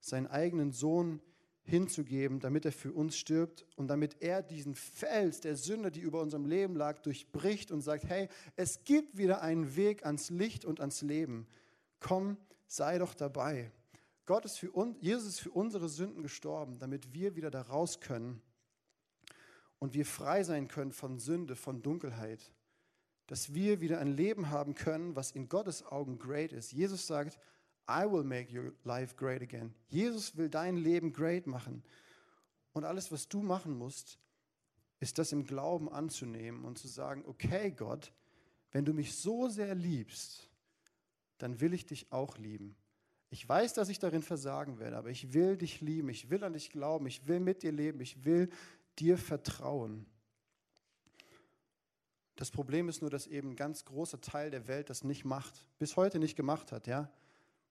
seinen 0.00 0.26
eigenen 0.26 0.72
Sohn 0.72 1.20
hinzugeben, 1.62 2.38
damit 2.38 2.64
er 2.64 2.72
für 2.72 2.92
uns 2.92 3.16
stirbt 3.16 3.66
und 3.74 3.88
damit 3.88 4.22
er 4.22 4.42
diesen 4.42 4.76
Fels 4.76 5.40
der 5.40 5.56
Sünde, 5.56 5.90
die 5.90 6.00
über 6.00 6.20
unserem 6.20 6.46
Leben 6.46 6.76
lag, 6.76 7.00
durchbricht 7.00 7.72
und 7.72 7.80
sagt, 7.80 8.04
hey, 8.04 8.28
es 8.54 8.84
gibt 8.84 9.16
wieder 9.16 9.42
einen 9.42 9.74
Weg 9.74 10.06
ans 10.06 10.30
Licht 10.30 10.64
und 10.64 10.80
ans 10.80 11.02
Leben. 11.02 11.48
Komm, 11.98 12.36
sei 12.68 12.98
doch 12.98 13.14
dabei. 13.14 13.72
Gott 14.26 14.44
ist 14.44 14.58
für 14.58 14.70
uns, 14.70 14.96
Jesus 15.00 15.26
ist 15.26 15.40
für 15.40 15.50
unsere 15.50 15.88
Sünden 15.88 16.22
gestorben, 16.22 16.78
damit 16.78 17.12
wir 17.12 17.34
wieder 17.34 17.50
da 17.50 17.62
raus 17.62 18.00
können 18.00 18.40
und 19.78 19.94
wir 19.94 20.06
frei 20.06 20.42
sein 20.42 20.68
können 20.68 20.92
von 20.92 21.18
Sünde, 21.18 21.56
von 21.56 21.82
Dunkelheit 21.82 22.52
dass 23.26 23.54
wir 23.54 23.80
wieder 23.80 23.98
ein 23.98 24.16
Leben 24.16 24.50
haben 24.50 24.74
können, 24.74 25.16
was 25.16 25.32
in 25.32 25.48
Gottes 25.48 25.84
Augen 25.84 26.18
great 26.18 26.52
ist. 26.52 26.72
Jesus 26.72 27.06
sagt, 27.06 27.38
I 27.88 28.04
will 28.04 28.24
make 28.24 28.56
your 28.56 28.72
life 28.84 29.16
great 29.16 29.42
again. 29.42 29.74
Jesus 29.88 30.36
will 30.36 30.48
dein 30.48 30.76
Leben 30.76 31.12
great 31.12 31.46
machen. 31.46 31.82
Und 32.72 32.84
alles, 32.84 33.10
was 33.10 33.28
du 33.28 33.42
machen 33.42 33.76
musst, 33.76 34.18
ist 35.00 35.18
das 35.18 35.32
im 35.32 35.44
Glauben 35.44 35.88
anzunehmen 35.88 36.64
und 36.64 36.78
zu 36.78 36.88
sagen, 36.88 37.24
okay 37.26 37.70
Gott, 37.70 38.12
wenn 38.72 38.84
du 38.84 38.92
mich 38.92 39.14
so 39.14 39.48
sehr 39.48 39.74
liebst, 39.74 40.48
dann 41.38 41.60
will 41.60 41.74
ich 41.74 41.86
dich 41.86 42.12
auch 42.12 42.38
lieben. 42.38 42.76
Ich 43.30 43.46
weiß, 43.46 43.74
dass 43.74 43.88
ich 43.88 43.98
darin 43.98 44.22
versagen 44.22 44.78
werde, 44.78 44.96
aber 44.96 45.10
ich 45.10 45.32
will 45.32 45.56
dich 45.56 45.80
lieben, 45.80 46.08
ich 46.08 46.30
will 46.30 46.44
an 46.44 46.52
dich 46.52 46.70
glauben, 46.70 47.06
ich 47.06 47.26
will 47.26 47.40
mit 47.40 47.62
dir 47.62 47.72
leben, 47.72 48.00
ich 48.00 48.24
will 48.24 48.50
dir 48.98 49.18
vertrauen. 49.18 50.06
Das 52.36 52.50
Problem 52.50 52.88
ist 52.88 53.00
nur, 53.00 53.10
dass 53.10 53.26
eben 53.26 53.50
ein 53.50 53.56
ganz 53.56 53.84
großer 53.86 54.20
Teil 54.20 54.50
der 54.50 54.68
Welt 54.68 54.90
das 54.90 55.04
nicht 55.04 55.24
macht, 55.24 55.66
bis 55.78 55.96
heute 55.96 56.18
nicht 56.18 56.36
gemacht 56.36 56.70
hat. 56.70 56.86
Ja? 56.86 57.10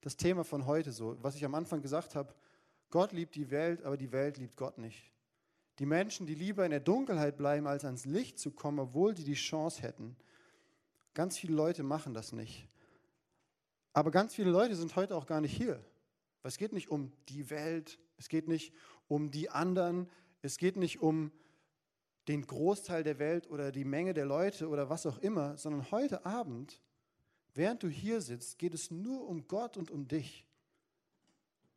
Das 0.02 0.18
Thema 0.18 0.44
von 0.44 0.66
heute 0.66 0.92
so, 0.92 1.18
was 1.22 1.36
ich 1.36 1.46
am 1.46 1.56
Anfang 1.56 1.82
gesagt 1.82 2.16
habe, 2.16 2.34
Gott 2.90 3.12
liebt 3.12 3.36
die 3.36 3.52
Welt, 3.52 3.84
aber 3.84 3.98
die 3.98 4.12
Welt 4.12 4.38
liebt 4.38 4.56
Gott 4.56 4.78
nicht. 4.78 5.12
Die 5.80 5.86
Menschen, 5.86 6.26
die 6.26 6.36
lieber 6.36 6.64
in 6.64 6.72
der 6.72 6.80
Dunkelheit 6.80 7.38
bleiben, 7.38 7.68
als 7.68 7.86
ans 7.86 8.06
Licht 8.06 8.40
zu 8.40 8.52
kommen, 8.52 8.80
obwohl 8.80 9.14
die 9.14 9.24
die 9.24 9.34
Chance 9.34 9.82
hätten. 9.82 10.16
Ganz 11.14 11.38
viele 11.38 11.54
Leute 11.54 11.84
machen 11.84 12.14
das 12.14 12.32
nicht. 12.32 12.68
Aber 13.94 14.12
ganz 14.12 14.34
viele 14.34 14.50
Leute 14.50 14.76
sind 14.76 14.96
heute 14.96 15.16
auch 15.16 15.26
gar 15.26 15.42
nicht 15.42 15.56
hier. 15.56 15.84
Es 16.44 16.58
geht 16.58 16.74
nicht 16.74 16.90
um 16.90 17.12
die 17.30 17.50
Welt, 17.50 18.00
es 18.18 18.30
geht 18.30 18.48
nicht 18.48 18.74
um 19.08 19.32
die 19.32 19.50
anderen, 19.50 20.10
es 20.46 20.58
geht 20.58 20.78
nicht 20.78 21.02
um 21.02 21.32
den 22.28 22.46
Großteil 22.46 23.04
der 23.04 23.20
Welt 23.20 23.50
oder 23.50 23.72
die 23.72 23.86
Menge 23.86 24.14
der 24.14 24.26
Leute 24.26 24.70
oder 24.70 24.90
was 24.90 25.06
auch 25.06 25.18
immer, 25.20 25.58
sondern 25.58 25.92
heute 25.92 26.26
Abend, 26.26 26.82
während 27.54 27.84
du 27.84 27.88
hier 27.90 28.22
sitzt, 28.22 28.58
geht 28.58 28.74
es 28.74 28.92
nur 28.92 29.28
um 29.28 29.48
Gott 29.48 29.78
und 29.78 29.92
um 29.92 30.08
dich. 30.08 30.46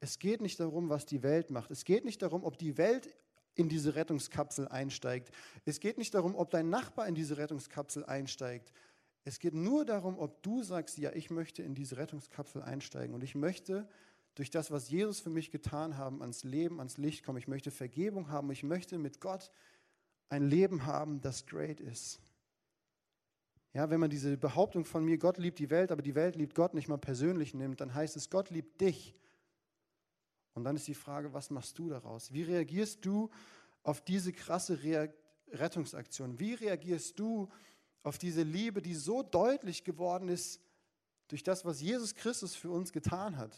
Es 0.01 0.19
geht 0.19 0.41
nicht 0.41 0.61
darum, 0.61 0.89
was 0.89 1.07
die 1.07 1.23
Welt 1.23 1.51
macht. 1.51 1.71
Es 1.71 1.85
geht 1.85 2.05
nicht 2.05 2.23
darum, 2.23 2.45
ob 2.45 2.57
die 2.59 2.79
Welt 2.79 3.15
in 3.55 3.69
diese 3.69 3.95
Rettungskapsel 3.95 4.69
einsteigt. 4.69 5.33
Es 5.65 5.81
geht 5.81 5.99
nicht 5.99 6.15
darum, 6.15 6.37
ob 6.37 6.51
dein 6.51 6.71
Nachbar 6.71 7.09
in 7.09 7.15
diese 7.15 7.37
Rettungskapsel 7.37 8.05
einsteigt. 8.05 8.73
Es 9.25 9.41
geht 9.41 9.55
nur 9.55 9.85
darum, 9.85 10.19
ob 10.19 10.43
du 10.43 10.63
sagst, 10.63 10.97
ja, 10.99 11.13
ich 11.13 11.31
möchte 11.31 11.63
in 11.63 11.75
diese 11.75 11.97
Rettungskapsel 11.97 12.63
einsteigen 12.63 13.15
und 13.15 13.25
ich 13.25 13.35
möchte 13.35 13.89
durch 14.39 14.51
das, 14.51 14.71
was 14.71 14.89
Jesus 14.89 15.19
für 15.19 15.31
mich 15.31 15.51
getan 15.51 15.99
hat, 15.99 16.21
ans 16.21 16.45
Leben, 16.45 16.79
ans 16.79 16.97
Licht 16.97 17.25
kommen. 17.25 17.39
Ich 17.39 17.49
möchte 17.49 17.73
Vergebung 17.73 18.31
haben. 18.31 18.53
Ich 18.53 18.63
möchte 18.63 18.97
mit 18.97 19.21
Gott 19.21 19.51
ein 20.29 20.49
Leben 20.49 20.87
haben, 20.87 21.21
das 21.21 21.45
great 21.45 21.81
ist. 21.81 22.21
Ja, 23.73 23.91
wenn 23.91 23.99
man 23.99 24.11
diese 24.11 24.37
Behauptung 24.37 24.85
von 24.85 25.05
mir, 25.05 25.19
Gott 25.19 25.39
liebt 25.39 25.59
die 25.59 25.71
Welt, 25.71 25.91
aber 25.91 26.03
die 26.03 26.15
Welt 26.15 26.37
liebt 26.37 26.55
Gott 26.55 26.73
nicht 26.73 26.87
mal 26.87 26.99
persönlich 26.99 27.53
nimmt, 27.53 27.81
dann 27.81 27.93
heißt 27.93 28.17
es, 28.17 28.31
Gott 28.31 28.51
liebt 28.51 28.81
dich. 28.81 29.17
Und 30.55 30.63
dann 30.63 30.77
ist 30.77 30.87
die 30.87 30.95
Frage, 30.95 31.33
was 31.33 31.51
machst 31.51 31.77
du 31.77 31.89
daraus? 31.89 32.33
Wie 32.33 32.45
reagierst 32.45 33.05
du 33.05 33.31
auf 33.83 34.01
diese 34.01 34.33
krasse 34.33 34.85
Re 34.85 35.13
Rettungsaktion? 35.51 36.39
Wie 36.39 36.55
reagierst 36.55 37.19
du 37.19 37.49
auf 38.05 38.19
diese 38.19 38.43
Liebe, 38.43 38.83
die 38.83 38.95
so 38.95 39.25
deutlich 39.25 39.83
geworden 39.83 40.29
ist 40.29 40.61
durch 41.27 41.43
das, 41.43 41.65
was 41.65 41.81
Jesus 41.81 42.15
Christus 42.15 42.55
für 42.55 42.71
uns 42.71 42.93
getan 42.93 43.37
hat? 43.37 43.57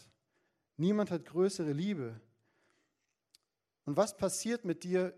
Niemand 0.81 1.11
hat 1.11 1.25
größere 1.25 1.73
Liebe. 1.73 2.19
Und 3.85 3.97
was 3.97 4.17
passiert 4.17 4.65
mit 4.65 4.83
dir 4.83 5.13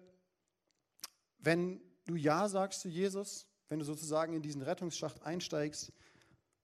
wenn 1.39 1.81
du 2.05 2.15
Ja 2.15 2.49
sagst 2.49 2.81
zu 2.81 2.89
Jesus, 2.89 3.47
wenn 3.69 3.79
du 3.79 3.85
sozusagen 3.85 4.33
in 4.33 4.41
diesen 4.41 4.61
Rettungsschacht 4.61 5.21
einsteigst, 5.23 5.93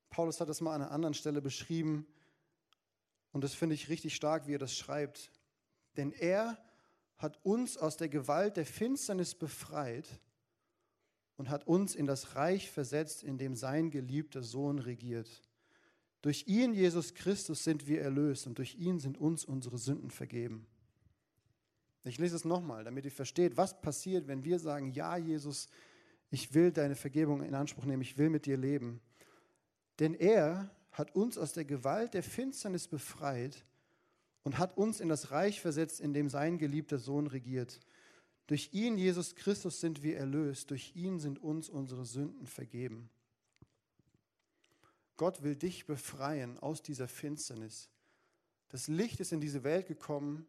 Paulus 0.10 0.42
hat 0.42 0.50
das 0.50 0.60
mal 0.60 0.74
an 0.74 0.82
einer 0.82 0.92
anderen 0.92 1.14
Stelle 1.14 1.42
beschrieben 1.42 2.08
und 3.32 3.44
das 3.44 3.54
finde 3.54 3.76
ich 3.76 3.88
richtig 3.88 4.16
stark, 4.16 4.48
wie 4.48 4.56
er 4.56 4.60
das 4.60 4.76
schreibt. 4.76 5.32
Denn 5.96 6.12
er 6.12 6.58
hat 7.18 7.40
uns 7.44 7.78
aus 7.78 7.96
der 7.96 8.10
Gewalt 8.10 8.58
der 8.58 8.66
Finsternis 8.66 9.34
befreit 9.34 10.08
und 11.38 11.50
hat 11.50 11.68
uns 11.68 11.96
in 11.96 12.06
das 12.06 12.36
Reich 12.36 12.70
versetzt, 12.70 13.24
in 13.24 13.38
dem 13.38 13.56
sein 13.56 13.92
geliebter 13.92 14.44
Sohn 14.44 14.80
regiert. 14.80 15.49
Durch 16.22 16.46
ihn, 16.48 16.74
Jesus 16.74 17.14
Christus, 17.14 17.64
sind 17.64 17.88
wir 17.88 18.02
erlöst 18.02 18.46
und 18.48 18.58
durch 18.58 18.76
ihn 18.76 19.00
sind 19.00 19.18
uns 19.18 19.46
unsere 19.46 19.78
Sünden 19.78 20.12
vergeben. 20.12 20.66
Ich 22.04 22.18
lese 22.18 22.36
es 22.36 22.46
nochmal, 22.46 22.84
damit 22.84 23.06
ihr 23.06 23.12
versteht, 23.12 23.58
was 23.58 23.82
passiert, 23.82 24.28
wenn 24.28 24.44
wir 24.44 24.60
sagen, 24.60 24.92
ja 24.92 25.18
Jesus, 25.18 25.68
ich 26.32 26.54
will 26.54 26.72
deine 26.72 26.96
Vergebung 26.96 27.44
in 27.44 27.56
Anspruch 27.56 27.86
nehmen, 27.86 28.02
ich 28.02 28.18
will 28.18 28.30
mit 28.30 28.46
dir 28.46 28.58
leben. 28.58 29.02
Denn 30.00 30.14
er 30.14 30.70
hat 30.92 31.16
uns 31.16 31.38
aus 31.38 31.54
der 31.54 31.66
Gewalt 31.66 32.14
der 32.14 32.24
Finsternis 32.24 32.88
befreit 32.88 33.66
und 34.44 34.58
hat 34.58 34.78
uns 34.78 35.00
in 35.00 35.10
das 35.10 35.32
Reich 35.32 35.62
versetzt, 35.62 36.00
in 36.00 36.14
dem 36.14 36.30
sein 36.30 36.58
geliebter 36.58 36.98
Sohn 36.98 37.28
regiert. 37.28 37.80
Durch 38.48 38.70
ihn, 38.74 38.98
Jesus 38.98 39.36
Christus, 39.36 39.80
sind 39.80 40.02
wir 40.02 40.18
erlöst, 40.18 40.72
durch 40.72 40.96
ihn 40.96 41.20
sind 41.20 41.40
uns 41.40 41.70
unsere 41.70 42.06
Sünden 42.06 42.48
vergeben. 42.48 43.10
Gott 45.20 45.44
will 45.44 45.58
dich 45.58 45.86
befreien 45.86 46.58
aus 46.60 46.82
dieser 46.82 47.10
Finsternis. 47.10 47.90
Das 48.70 48.88
Licht 48.88 49.20
ist 49.20 49.34
in 49.34 49.42
diese 49.42 49.66
Welt 49.66 49.86
gekommen, 49.86 50.48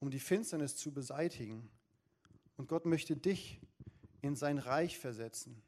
um 0.00 0.10
die 0.10 0.18
Finsternis 0.18 0.74
zu 0.74 0.90
beseitigen. 0.92 1.70
Und 2.56 2.66
Gott 2.66 2.84
möchte 2.84 3.16
dich 3.16 3.60
in 4.20 4.34
sein 4.34 4.58
Reich 4.58 4.98
versetzen, 4.98 5.62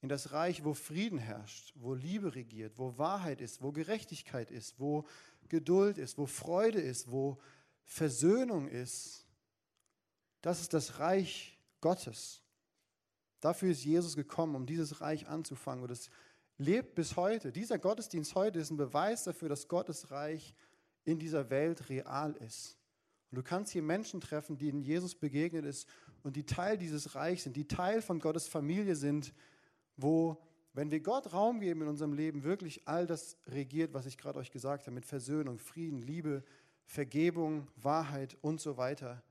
in 0.00 0.08
das 0.08 0.30
Reich, 0.30 0.62
wo 0.62 0.74
Frieden 0.74 1.18
herrscht, 1.18 1.72
wo 1.74 1.94
Liebe 1.94 2.36
regiert, 2.36 2.78
wo 2.78 2.98
Wahrheit 2.98 3.40
ist, 3.40 3.60
wo 3.62 3.72
Gerechtigkeit 3.72 4.52
ist, 4.52 4.78
wo 4.78 5.04
Geduld 5.48 5.98
ist, 5.98 6.18
wo 6.18 6.26
Freude 6.26 6.80
ist, 6.80 7.10
wo 7.10 7.36
Versöhnung 7.82 8.68
ist. 8.68 9.26
Das 10.40 10.60
ist 10.60 10.72
das 10.72 11.00
Reich 11.00 11.58
Gottes. 11.80 12.44
Dafür 13.40 13.72
ist 13.72 13.84
Jesus 13.84 14.14
gekommen, 14.14 14.54
um 14.54 14.66
dieses 14.66 15.00
Reich 15.00 15.26
anzufangen. 15.26 15.82
Und 15.82 15.90
es 15.90 16.10
lebt 16.58 16.94
bis 16.94 17.16
heute. 17.16 17.52
Dieser 17.52 17.78
Gottesdienst 17.78 18.34
heute 18.34 18.58
ist 18.58 18.70
ein 18.70 18.76
Beweis 18.76 19.24
dafür, 19.24 19.48
dass 19.48 19.68
Gottes 19.68 20.10
Reich 20.10 20.54
in 21.04 21.18
dieser 21.18 21.50
Welt 21.50 21.88
real 21.88 22.34
ist. 22.36 22.78
Und 23.30 23.36
du 23.36 23.42
kannst 23.42 23.72
hier 23.72 23.82
Menschen 23.82 24.20
treffen, 24.20 24.58
denen 24.58 24.80
Jesus 24.80 25.14
begegnet 25.14 25.64
ist 25.64 25.88
und 26.22 26.36
die 26.36 26.46
Teil 26.46 26.78
dieses 26.78 27.14
Reichs 27.14 27.44
sind, 27.44 27.56
die 27.56 27.68
Teil 27.68 28.00
von 28.02 28.18
Gottes 28.18 28.48
Familie 28.48 28.96
sind, 28.96 29.34
wo, 29.96 30.42
wenn 30.72 30.90
wir 30.90 31.00
Gott 31.00 31.32
Raum 31.32 31.60
geben 31.60 31.82
in 31.82 31.88
unserem 31.88 32.12
Leben, 32.12 32.44
wirklich 32.44 32.86
all 32.86 33.06
das 33.06 33.36
regiert, 33.46 33.94
was 33.94 34.06
ich 34.06 34.16
gerade 34.16 34.38
euch 34.38 34.50
gesagt 34.50 34.86
habe, 34.86 34.94
mit 34.94 35.06
Versöhnung, 35.06 35.58
Frieden, 35.58 36.00
Liebe, 36.00 36.44
Vergebung, 36.84 37.68
Wahrheit 37.76 38.36
und 38.40 38.60
so 38.60 38.76
weiter. 38.76 39.22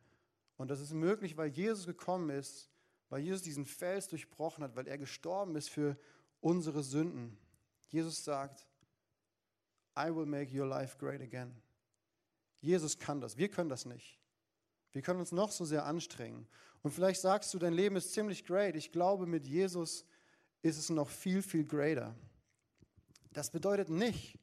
Und 0.58 0.70
das 0.70 0.80
ist 0.80 0.94
möglich, 0.94 1.38
weil 1.38 1.50
Jesus 1.50 1.86
gekommen 1.86 2.30
ist, 2.30 2.70
weil 3.10 3.22
Jesus 3.22 3.42
diesen 3.44 3.66
Fels 3.66 4.08
durchbrochen 4.08 4.64
hat, 4.64 4.76
weil 4.76 4.88
er 4.88 4.98
gestorben 4.98 5.56
ist 5.56 5.70
für 5.70 5.98
unsere 6.46 6.84
Sünden. 6.84 7.36
Jesus 7.90 8.24
sagt, 8.24 8.68
I 9.98 10.16
will 10.16 10.28
make 10.28 10.56
your 10.56 10.68
life 10.68 10.96
great 11.00 11.20
again. 11.20 11.60
Jesus 12.62 13.00
kann 13.00 13.20
das, 13.20 13.36
wir 13.36 13.50
können 13.50 13.70
das 13.70 13.86
nicht. 13.86 14.20
Wir 14.92 15.02
können 15.02 15.20
uns 15.20 15.32
noch 15.32 15.52
so 15.52 15.66
sehr 15.66 15.86
anstrengen. 15.86 16.48
Und 16.84 16.92
vielleicht 16.92 17.20
sagst 17.20 17.52
du, 17.52 17.58
dein 17.58 17.74
Leben 17.74 17.96
ist 17.96 18.14
ziemlich 18.14 18.46
great. 18.46 18.76
Ich 18.76 18.92
glaube, 18.92 19.26
mit 19.26 19.48
Jesus 19.48 20.06
ist 20.62 20.78
es 20.78 20.92
noch 20.92 21.10
viel, 21.10 21.42
viel 21.42 21.66
greater. 21.66 22.14
Das 23.34 23.50
bedeutet 23.50 23.90
nicht, 23.90 24.38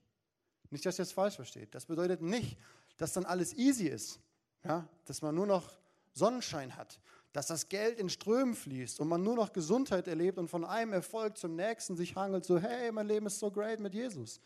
nicht, 0.70 0.84
dass 0.84 0.98
ihr 0.98 1.04
es 1.04 1.12
falsch 1.12 1.36
versteht, 1.36 1.72
das 1.72 1.86
bedeutet 1.86 2.20
nicht, 2.20 2.58
dass 2.96 3.12
dann 3.12 3.24
alles 3.24 3.54
easy 3.54 3.86
ist, 3.86 4.18
ja? 4.64 4.88
dass 5.04 5.22
man 5.22 5.36
nur 5.36 5.46
noch 5.46 5.78
Sonnenschein 6.14 6.74
hat, 6.74 7.00
dass 7.32 7.46
das 7.46 7.68
Geld 7.68 7.98
in 7.98 8.10
Strömen 8.10 8.54
fließt 8.54 9.00
und 9.00 9.08
man 9.08 9.22
nur 9.22 9.36
noch 9.36 9.52
Gesundheit 9.52 10.06
erlebt 10.06 10.38
und 10.38 10.48
von 10.48 10.64
einem 10.64 10.92
Erfolg 10.92 11.38
zum 11.38 11.56
nächsten 11.56 11.96
sich 11.96 12.14
hangelt, 12.14 12.44
so 12.44 12.58
hey, 12.58 12.92
mein 12.92 13.06
Leben 13.06 13.26
ist 13.26 13.38
so 13.38 13.50
great 13.50 13.80
mit 13.80 13.94
Jesus. 13.94 14.40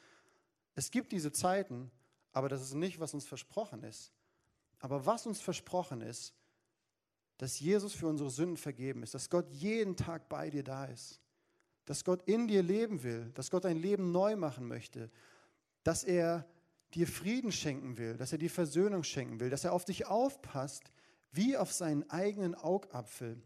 Es 0.75 0.91
gibt 0.91 1.11
diese 1.11 1.33
Zeiten, 1.33 1.91
aber 2.33 2.49
das 2.49 2.63
ist 2.63 2.75
nicht, 2.75 3.01
was 3.01 3.15
uns 3.15 3.27
versprochen 3.27 3.83
ist. 3.83 4.13
Aber 4.79 5.07
was 5.07 5.27
uns 5.27 5.41
versprochen 5.41 6.01
ist, 6.01 6.35
dass 7.39 7.59
Jesus 7.59 7.93
für 7.93 8.07
unsere 8.07 8.31
Sünden 8.31 8.57
vergeben 8.57 9.03
ist, 9.03 9.15
dass 9.15 9.31
Gott 9.31 9.51
jeden 9.51 9.97
Tag 9.97 10.29
bei 10.29 10.49
dir 10.51 10.63
da 10.63 10.85
ist, 10.85 11.21
dass 11.87 12.05
Gott 12.05 12.23
in 12.27 12.47
dir 12.47 12.63
leben 12.63 13.03
will, 13.03 13.31
dass 13.35 13.51
Gott 13.51 13.65
dein 13.65 13.79
Leben 13.79 14.13
neu 14.13 14.37
machen 14.37 14.67
möchte, 14.67 15.11
dass 15.83 16.05
er 16.05 16.47
dir 16.95 17.07
Frieden 17.07 17.53
schenken 17.53 17.99
will, 17.99 18.17
dass 18.17 18.33
er 18.33 18.39
dir 18.39 18.51
Versöhnung 18.51 19.03
schenken 19.03 19.41
will, 19.41 19.51
dass 19.51 19.65
er 19.65 19.73
auf 19.73 19.85
dich 19.85 20.07
aufpasst, 20.07 20.93
wie 21.33 21.57
auf 21.57 21.73
seinen 21.73 22.09
eigenen 22.11 22.55
Augapfel 22.55 23.43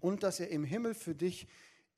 und 0.00 0.22
dass 0.22 0.40
er 0.40 0.48
im 0.48 0.64
Himmel 0.64 0.94
für 0.94 1.14
dich 1.14 1.46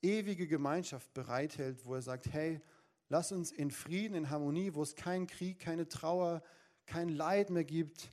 ewige 0.01 0.47
Gemeinschaft 0.47 1.13
bereithält, 1.13 1.85
wo 1.85 1.95
er 1.95 2.01
sagt, 2.01 2.31
hey, 2.31 2.61
lass 3.09 3.31
uns 3.31 3.51
in 3.51 3.71
Frieden, 3.71 4.15
in 4.15 4.29
Harmonie, 4.29 4.73
wo 4.73 4.83
es 4.83 4.95
keinen 4.95 5.27
Krieg, 5.27 5.59
keine 5.59 5.87
Trauer, 5.87 6.43
kein 6.85 7.09
Leid 7.09 7.49
mehr 7.49 7.65
gibt, 7.65 8.11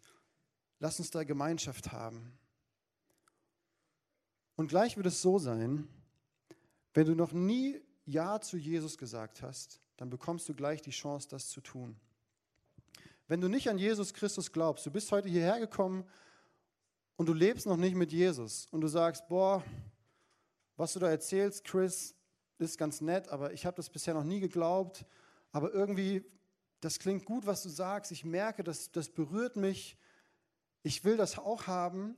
lass 0.78 0.98
uns 0.98 1.10
da 1.10 1.24
Gemeinschaft 1.24 1.92
haben. 1.92 2.36
Und 4.56 4.68
gleich 4.68 4.96
wird 4.96 5.06
es 5.06 5.20
so 5.20 5.38
sein, 5.38 5.88
wenn 6.92 7.06
du 7.06 7.14
noch 7.14 7.32
nie 7.32 7.80
Ja 8.06 8.40
zu 8.40 8.56
Jesus 8.56 8.98
gesagt 8.98 9.42
hast, 9.42 9.80
dann 9.96 10.10
bekommst 10.10 10.48
du 10.48 10.54
gleich 10.54 10.80
die 10.82 10.90
Chance, 10.90 11.28
das 11.28 11.48
zu 11.48 11.60
tun. 11.60 11.96
Wenn 13.26 13.40
du 13.40 13.48
nicht 13.48 13.68
an 13.68 13.78
Jesus 13.78 14.12
Christus 14.12 14.52
glaubst, 14.52 14.84
du 14.86 14.90
bist 14.90 15.10
heute 15.10 15.28
hierher 15.28 15.58
gekommen 15.58 16.04
und 17.16 17.26
du 17.26 17.32
lebst 17.32 17.66
noch 17.66 17.76
nicht 17.76 17.94
mit 17.94 18.12
Jesus 18.12 18.66
und 18.70 18.80
du 18.80 18.88
sagst, 18.88 19.28
boah, 19.28 19.62
was 20.76 20.92
du 20.92 20.98
da 20.98 21.08
erzählst, 21.08 21.64
Chris, 21.64 22.14
ist 22.58 22.78
ganz 22.78 23.00
nett, 23.00 23.28
aber 23.28 23.52
ich 23.52 23.66
habe 23.66 23.76
das 23.76 23.90
bisher 23.90 24.14
noch 24.14 24.24
nie 24.24 24.40
geglaubt, 24.40 25.04
aber 25.52 25.72
irgendwie, 25.72 26.24
das 26.80 26.98
klingt 26.98 27.24
gut, 27.24 27.46
was 27.46 27.62
du 27.62 27.68
sagst, 27.68 28.12
ich 28.12 28.24
merke, 28.24 28.64
das, 28.64 28.90
das 28.90 29.08
berührt 29.08 29.56
mich, 29.56 29.96
ich 30.82 31.04
will 31.04 31.16
das 31.16 31.38
auch 31.38 31.66
haben, 31.66 32.16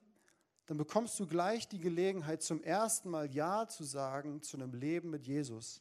dann 0.66 0.76
bekommst 0.76 1.18
du 1.20 1.26
gleich 1.26 1.68
die 1.68 1.78
Gelegenheit, 1.78 2.42
zum 2.42 2.62
ersten 2.62 3.08
Mal 3.10 3.32
Ja 3.32 3.68
zu 3.68 3.84
sagen 3.84 4.42
zu 4.42 4.56
einem 4.56 4.74
Leben 4.74 5.10
mit 5.10 5.26
Jesus. 5.26 5.80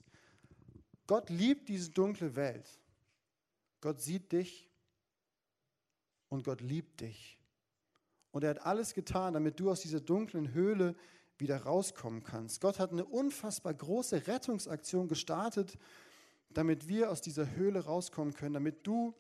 Gott 1.08 1.30
liebt 1.30 1.69
diese 1.69 1.91
dunkle 1.91 2.36
Welt. 2.36 2.80
Gott 3.82 3.99
sieht 3.99 4.32
dich 4.32 4.69
und 6.30 6.43
Gott 6.43 6.62
liebt 6.62 7.01
dich. 7.01 7.39
Und 8.35 8.43
er 8.43 8.49
hat 8.49 8.65
alles 8.65 8.93
getan, 8.93 9.33
damit 9.33 9.61
du 9.61 9.71
aus 9.71 9.79
dieser 9.79 10.01
dunklen 10.01 10.51
Höhle 10.53 10.93
wieder 11.37 11.55
rauskommen 11.63 12.21
kannst. 12.21 12.59
Gott 12.59 12.79
hat 12.79 12.91
eine 12.91 13.05
unfassbar 13.05 13.73
große 13.73 14.27
Rettungsaktion 14.27 15.07
gestartet, 15.07 15.77
damit 16.49 16.89
wir 16.89 17.11
aus 17.11 17.21
dieser 17.21 17.55
Höhle 17.55 17.85
rauskommen 17.85 18.33
können, 18.33 18.55
damit 18.55 18.85
du 18.85 19.15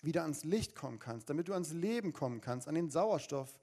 wieder 0.00 0.22
ans 0.22 0.44
Licht 0.44 0.74
kommen 0.74 0.98
kannst, 0.98 1.28
damit 1.28 1.48
du 1.48 1.52
ans 1.52 1.74
Leben 1.74 2.14
kommen 2.14 2.40
kannst, 2.40 2.68
an 2.68 2.74
den 2.74 2.88
Sauerstoff 2.88 3.60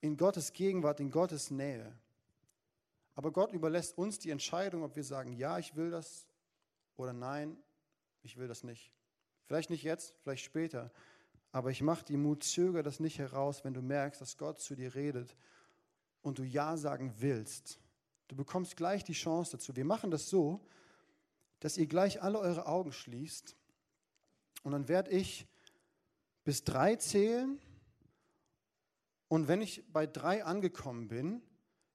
in 0.00 0.16
Gottes 0.16 0.52
Gegenwart, 0.52 1.00
in 1.00 1.10
Gottes 1.10 1.50
Nähe. 1.50 1.92
Aber 3.16 3.32
Gott 3.32 3.52
überlässt 3.52 3.98
uns 3.98 4.20
die 4.20 4.30
Entscheidung, 4.30 4.84
ob 4.84 4.94
wir 4.94 5.02
sagen, 5.02 5.32
ja, 5.32 5.58
ich 5.58 5.74
will 5.74 5.90
das 5.90 6.28
oder 6.96 7.12
nein, 7.12 7.56
ich 8.22 8.36
will 8.36 8.46
das 8.46 8.62
nicht. 8.62 8.92
Vielleicht 9.46 9.68
nicht 9.68 9.82
jetzt, 9.82 10.14
vielleicht 10.22 10.44
später. 10.44 10.92
Aber 11.52 11.70
ich 11.70 11.82
mache 11.82 12.04
die 12.04 12.16
Mut, 12.16 12.44
zöger 12.44 12.82
das 12.82 13.00
nicht 13.00 13.18
heraus, 13.18 13.64
wenn 13.64 13.74
du 13.74 13.82
merkst, 13.82 14.20
dass 14.20 14.36
Gott 14.36 14.60
zu 14.60 14.74
dir 14.74 14.94
redet 14.94 15.36
und 16.22 16.38
du 16.38 16.42
Ja 16.42 16.76
sagen 16.76 17.14
willst. 17.18 17.80
Du 18.28 18.36
bekommst 18.36 18.76
gleich 18.76 19.04
die 19.04 19.12
Chance 19.12 19.52
dazu. 19.52 19.76
Wir 19.76 19.84
machen 19.84 20.10
das 20.10 20.28
so, 20.28 20.60
dass 21.60 21.78
ihr 21.78 21.86
gleich 21.86 22.22
alle 22.22 22.38
eure 22.38 22.66
Augen 22.66 22.92
schließt 22.92 23.56
und 24.62 24.72
dann 24.72 24.88
werde 24.88 25.10
ich 25.10 25.46
bis 26.44 26.64
drei 26.64 26.96
zählen 26.96 27.58
und 29.28 29.48
wenn 29.48 29.60
ich 29.60 29.84
bei 29.92 30.06
drei 30.06 30.44
angekommen 30.44 31.08
bin, 31.08 31.42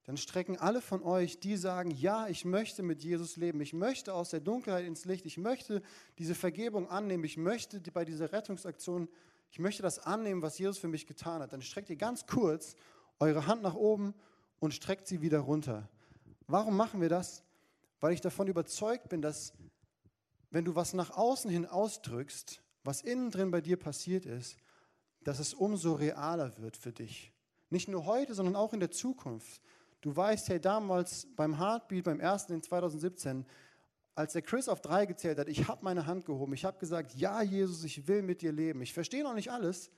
dann 0.03 0.17
strecken 0.17 0.57
alle 0.57 0.81
von 0.81 1.03
euch, 1.03 1.39
die 1.39 1.55
sagen, 1.57 1.91
ja, 1.91 2.27
ich 2.27 2.43
möchte 2.43 2.81
mit 2.81 3.03
Jesus 3.03 3.37
leben, 3.37 3.61
ich 3.61 3.73
möchte 3.73 4.13
aus 4.13 4.31
der 4.31 4.39
Dunkelheit 4.39 4.85
ins 4.85 5.05
Licht, 5.05 5.25
ich 5.25 5.37
möchte 5.37 5.81
diese 6.17 6.33
Vergebung 6.33 6.89
annehmen, 6.89 7.23
ich 7.23 7.37
möchte 7.37 7.79
bei 7.91 8.03
dieser 8.03 8.31
Rettungsaktion 8.31 9.07
ich 9.51 9.59
möchte 9.59 9.83
das 9.83 9.99
annehmen, 9.99 10.41
was 10.41 10.57
Jesus 10.57 10.77
für 10.77 10.87
mich 10.87 11.05
getan 11.05 11.41
hat, 11.41 11.51
dann 11.51 11.61
streckt 11.61 11.89
ihr 11.89 11.97
ganz 11.97 12.25
kurz 12.25 12.75
eure 13.19 13.47
Hand 13.47 13.61
nach 13.61 13.75
oben 13.75 14.13
und 14.59 14.73
streckt 14.73 15.07
sie 15.07 15.21
wieder 15.21 15.39
runter. 15.39 15.89
Warum 16.47 16.75
machen 16.77 17.01
wir 17.01 17.09
das? 17.09 17.43
Weil 17.99 18.13
ich 18.13 18.21
davon 18.21 18.47
überzeugt 18.47 19.09
bin, 19.09 19.21
dass 19.21 19.53
wenn 20.51 20.65
du 20.65 20.75
was 20.75 20.93
nach 20.93 21.11
außen 21.11 21.51
hin 21.51 21.65
ausdrückst, 21.65 22.61
was 22.83 23.01
innen 23.01 23.29
drin 23.29 23.51
bei 23.51 23.61
dir 23.61 23.77
passiert 23.77 24.25
ist, 24.25 24.57
dass 25.23 25.39
es 25.39 25.53
umso 25.53 25.93
realer 25.93 26.57
wird 26.57 26.77
für 26.77 26.91
dich. 26.91 27.31
Nicht 27.69 27.87
nur 27.87 28.05
heute, 28.05 28.33
sondern 28.33 28.55
auch 28.55 28.73
in 28.73 28.79
der 28.79 28.91
Zukunft. 28.91 29.61
Du 29.99 30.15
weißt, 30.15 30.49
hey, 30.49 30.59
damals 30.59 31.27
beim 31.35 31.57
Heartbeat, 31.59 32.05
beim 32.05 32.19
ersten 32.19 32.53
in 32.53 32.63
2017, 32.63 33.45
als 34.15 34.33
der 34.33 34.41
Chris 34.41 34.67
auf 34.67 34.81
drei 34.81 35.05
gezählt 35.05 35.39
hat, 35.39 35.47
ich 35.47 35.67
habe 35.67 35.83
meine 35.83 36.05
Hand 36.05 36.25
gehoben, 36.25 36.53
ich 36.53 36.65
habe 36.65 36.79
gesagt, 36.79 37.15
ja 37.15 37.41
Jesus, 37.41 37.83
ich 37.83 38.07
will 38.07 38.21
mit 38.21 38.41
dir 38.41 38.51
leben. 38.51 38.81
Ich 38.81 38.93
verstehe 38.93 39.23
noch 39.23 39.33
nicht 39.33 39.51
alles, 39.51 39.89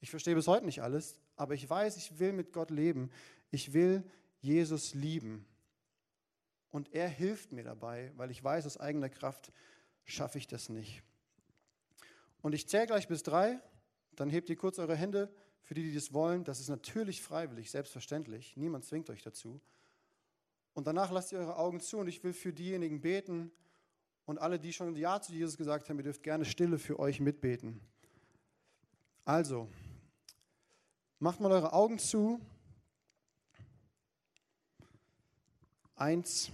ich 0.00 0.10
verstehe 0.10 0.34
bis 0.34 0.46
heute 0.46 0.64
nicht 0.64 0.82
alles, 0.82 1.20
aber 1.36 1.54
ich 1.54 1.68
weiß, 1.68 1.96
ich 1.96 2.18
will 2.18 2.32
mit 2.32 2.52
Gott 2.52 2.70
leben. 2.70 3.10
Ich 3.50 3.72
will 3.72 4.02
Jesus 4.40 4.94
lieben. 4.94 5.46
Und 6.70 6.92
er 6.92 7.08
hilft 7.08 7.52
mir 7.52 7.64
dabei, 7.64 8.12
weil 8.16 8.30
ich 8.30 8.42
weiß, 8.42 8.66
aus 8.66 8.78
eigener 8.78 9.08
Kraft 9.08 9.52
schaffe 10.04 10.38
ich 10.38 10.46
das 10.46 10.68
nicht. 10.68 11.02
Und 12.42 12.54
ich 12.54 12.68
zähle 12.68 12.86
gleich 12.86 13.08
bis 13.08 13.22
drei, 13.22 13.60
dann 14.14 14.30
hebt 14.30 14.48
ihr 14.50 14.56
kurz 14.56 14.78
eure 14.78 14.94
Hände 14.94 15.32
für 15.62 15.74
die, 15.74 15.82
die 15.82 15.94
das 15.94 16.12
wollen. 16.12 16.44
Das 16.44 16.60
ist 16.60 16.68
natürlich 16.68 17.22
freiwillig, 17.22 17.70
selbstverständlich. 17.70 18.56
Niemand 18.56 18.84
zwingt 18.84 19.10
euch 19.10 19.22
dazu. 19.22 19.60
Und 20.76 20.86
danach 20.86 21.10
lasst 21.10 21.32
ihr 21.32 21.38
eure 21.38 21.56
Augen 21.56 21.80
zu 21.80 21.96
und 21.96 22.06
ich 22.06 22.22
will 22.22 22.34
für 22.34 22.52
diejenigen 22.52 23.00
beten 23.00 23.50
und 24.26 24.38
alle, 24.38 24.60
die 24.60 24.74
schon 24.74 24.94
Ja 24.94 25.22
zu 25.22 25.32
Jesus 25.32 25.56
gesagt 25.56 25.88
haben, 25.88 25.96
ihr 25.96 26.02
dürft 26.02 26.22
gerne 26.22 26.44
Stille 26.44 26.78
für 26.78 26.98
euch 26.98 27.18
mitbeten. 27.18 27.80
Also, 29.24 29.70
macht 31.18 31.40
mal 31.40 31.50
eure 31.50 31.72
Augen 31.72 31.98
zu. 31.98 32.42
Eins, 35.94 36.50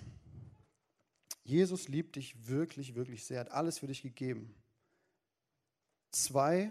Jesus 1.42 1.88
liebt 1.88 2.14
dich 2.14 2.46
wirklich, 2.46 2.94
wirklich 2.94 3.24
sehr, 3.24 3.40
hat 3.40 3.50
alles 3.50 3.80
für 3.80 3.88
dich 3.88 4.02
gegeben. 4.02 4.54
Zwei, 6.12 6.70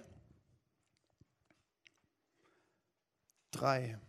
drei. 3.52 4.00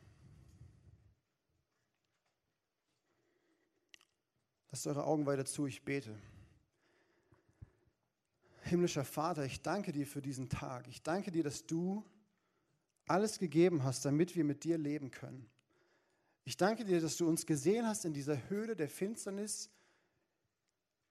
Lasst 4.72 4.86
eure 4.86 5.04
Augen 5.04 5.26
weiter 5.26 5.44
zu, 5.44 5.66
ich 5.66 5.84
bete. 5.84 6.18
Himmlischer 8.62 9.04
Vater, 9.04 9.44
ich 9.44 9.60
danke 9.60 9.92
dir 9.92 10.06
für 10.06 10.22
diesen 10.22 10.48
Tag. 10.48 10.88
Ich 10.88 11.02
danke 11.02 11.30
dir, 11.30 11.42
dass 11.42 11.66
du 11.66 12.02
alles 13.06 13.38
gegeben 13.38 13.84
hast, 13.84 14.06
damit 14.06 14.34
wir 14.34 14.44
mit 14.44 14.64
dir 14.64 14.78
leben 14.78 15.10
können. 15.10 15.46
Ich 16.44 16.56
danke 16.56 16.86
dir, 16.86 17.02
dass 17.02 17.18
du 17.18 17.28
uns 17.28 17.44
gesehen 17.44 17.86
hast 17.86 18.06
in 18.06 18.14
dieser 18.14 18.48
Höhle 18.48 18.74
der 18.74 18.88
Finsternis, 18.88 19.68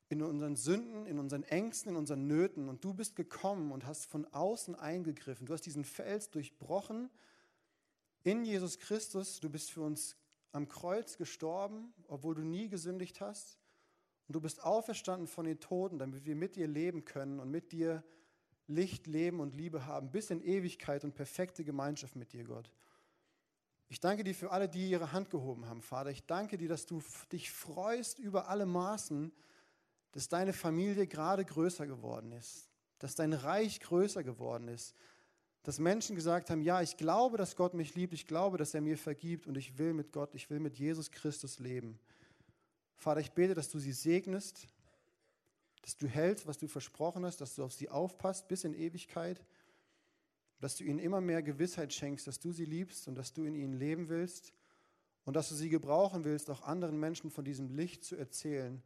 in 0.10 0.24
unseren 0.24 0.56
Sünden, 0.56 1.06
in 1.06 1.20
unseren 1.20 1.44
Ängsten, 1.44 1.92
in 1.92 1.98
unseren 1.98 2.26
Nöten. 2.26 2.68
Und 2.68 2.84
du 2.84 2.96
bist 2.96 3.16
gekommen 3.16 3.72
und 3.72 3.86
hast 3.86 4.08
von 4.08 4.26
außen 4.26 4.74
eingegriffen. 4.74 5.46
Du 5.46 5.54
hast 5.54 5.68
diesen 5.68 5.86
Fels 5.86 6.32
durchbrochen 6.32 7.12
in 8.24 8.44
Jesus 8.44 8.80
Christus. 8.80 9.40
Du 9.40 9.52
bist 9.52 9.70
für 9.70 9.82
uns 9.82 10.18
am 10.52 10.68
Kreuz 10.68 11.18
gestorben, 11.18 11.94
obwohl 12.08 12.36
du 12.36 12.42
nie 12.42 12.70
gesündigt 12.70 13.22
hast. 13.22 13.58
Und 14.28 14.34
du 14.34 14.42
bist 14.42 14.64
auferstanden 14.64 15.28
von 15.28 15.46
den 15.46 15.60
Toten, 15.60 16.00
damit 16.00 16.26
wir 16.26 16.36
mit 16.36 16.56
dir 16.56 16.68
leben 16.68 17.06
können 17.06 17.40
und 17.40 17.50
mit 17.52 17.72
dir 17.72 18.04
Licht, 18.68 19.08
Leben 19.08 19.40
und 19.40 19.56
Liebe 19.56 19.86
haben, 19.86 20.12
bis 20.12 20.30
in 20.30 20.42
Ewigkeit 20.42 21.04
und 21.04 21.14
perfekte 21.14 21.64
Gemeinschaft 21.64 22.16
mit 22.16 22.32
dir, 22.32 22.44
Gott. 22.44 22.72
Ich 23.90 24.00
danke 24.00 24.24
dir 24.24 24.34
für 24.34 24.52
alle, 24.52 24.70
die 24.70 24.90
ihre 24.90 25.12
Hand 25.12 25.30
gehoben 25.30 25.66
haben, 25.66 25.82
Vater. 25.82 26.12
Ich 26.12 26.26
danke 26.26 26.58
dir, 26.58 26.70
dass 26.70 26.86
du 26.86 27.04
dich 27.32 27.52
freust 27.52 28.20
über 28.20 28.48
alle 28.48 28.66
Maßen, 28.66 29.34
dass 30.14 30.30
deine 30.30 30.54
Familie 30.54 31.08
gerade 31.08 31.44
größer 31.44 31.88
geworden 31.88 32.32
ist, 32.32 32.70
dass 33.00 33.16
dein 33.16 33.34
Reich 33.34 33.82
größer 33.82 34.24
geworden 34.24 34.70
ist, 34.70 34.96
dass 35.64 35.80
Menschen 35.80 36.16
gesagt 36.16 36.50
haben, 36.50 36.62
ja, 36.62 36.82
ich 36.82 36.98
glaube, 36.98 37.38
dass 37.38 37.56
Gott 37.56 37.74
mich 37.74 37.94
liebt, 37.96 38.14
ich 38.14 38.28
glaube, 38.28 38.58
dass 38.58 38.74
er 38.74 38.82
mir 38.82 38.98
vergibt 38.98 39.48
und 39.48 39.58
ich 39.58 39.78
will 39.78 39.94
mit 39.94 40.12
Gott, 40.12 40.34
ich 40.34 40.50
will 40.50 40.60
mit 40.60 40.78
Jesus 40.78 41.12
Christus 41.12 41.60
leben. 41.60 42.00
Vater, 42.96 43.20
ich 43.20 43.32
bete, 43.32 43.54
dass 43.54 43.70
du 43.70 43.80
sie 43.80 43.92
segnest, 43.92 44.68
dass 45.84 45.98
du 45.98 46.08
hältst, 46.08 46.48
was 46.48 46.58
du 46.58 46.68
versprochen 46.68 47.26
hast, 47.26 47.42
dass 47.42 47.56
du 47.56 47.64
auf 47.64 47.74
sie 47.74 47.90
aufpasst 47.90 48.48
bis 48.48 48.64
in 48.64 48.74
Ewigkeit, 48.74 49.44
dass 50.60 50.78
du 50.78 50.84
ihnen 50.84 51.00
immer 51.00 51.22
mehr 51.22 51.42
Gewissheit 51.42 51.94
schenkst, 51.94 52.28
dass 52.28 52.40
du 52.40 52.52
sie 52.52 52.66
liebst 52.66 53.08
und 53.08 53.16
dass 53.16 53.34
du 53.34 53.44
in 53.46 53.56
ihnen 53.56 53.74
leben 53.74 54.10
willst 54.10 54.54
und 55.26 55.36
dass 55.36 55.50
du 55.50 55.56
sie 55.56 55.70
gebrauchen 55.70 56.24
willst, 56.24 56.50
auch 56.50 56.62
anderen 56.64 57.00
Menschen 57.00 57.30
von 57.30 57.46
diesem 57.46 57.70
Licht 57.70 58.04
zu 58.04 58.16
erzählen, 58.16 58.82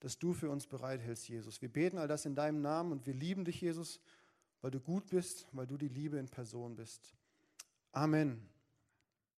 das 0.00 0.18
du 0.18 0.34
für 0.34 0.50
uns 0.50 0.66
bereithältst, 0.66 1.28
Jesus. 1.28 1.62
Wir 1.62 1.70
beten 1.70 1.98
all 1.98 2.08
das 2.08 2.26
in 2.26 2.34
deinem 2.34 2.60
Namen 2.60 2.92
und 2.92 3.06
wir 3.06 3.14
lieben 3.14 3.44
dich, 3.44 3.60
Jesus 3.60 4.00
weil 4.66 4.72
du 4.72 4.80
gut 4.80 5.10
bist, 5.10 5.46
weil 5.52 5.68
du 5.68 5.76
die 5.76 5.86
Liebe 5.86 6.18
in 6.18 6.26
Person 6.26 6.74
bist. 6.74 7.14
Amen. 7.92 8.48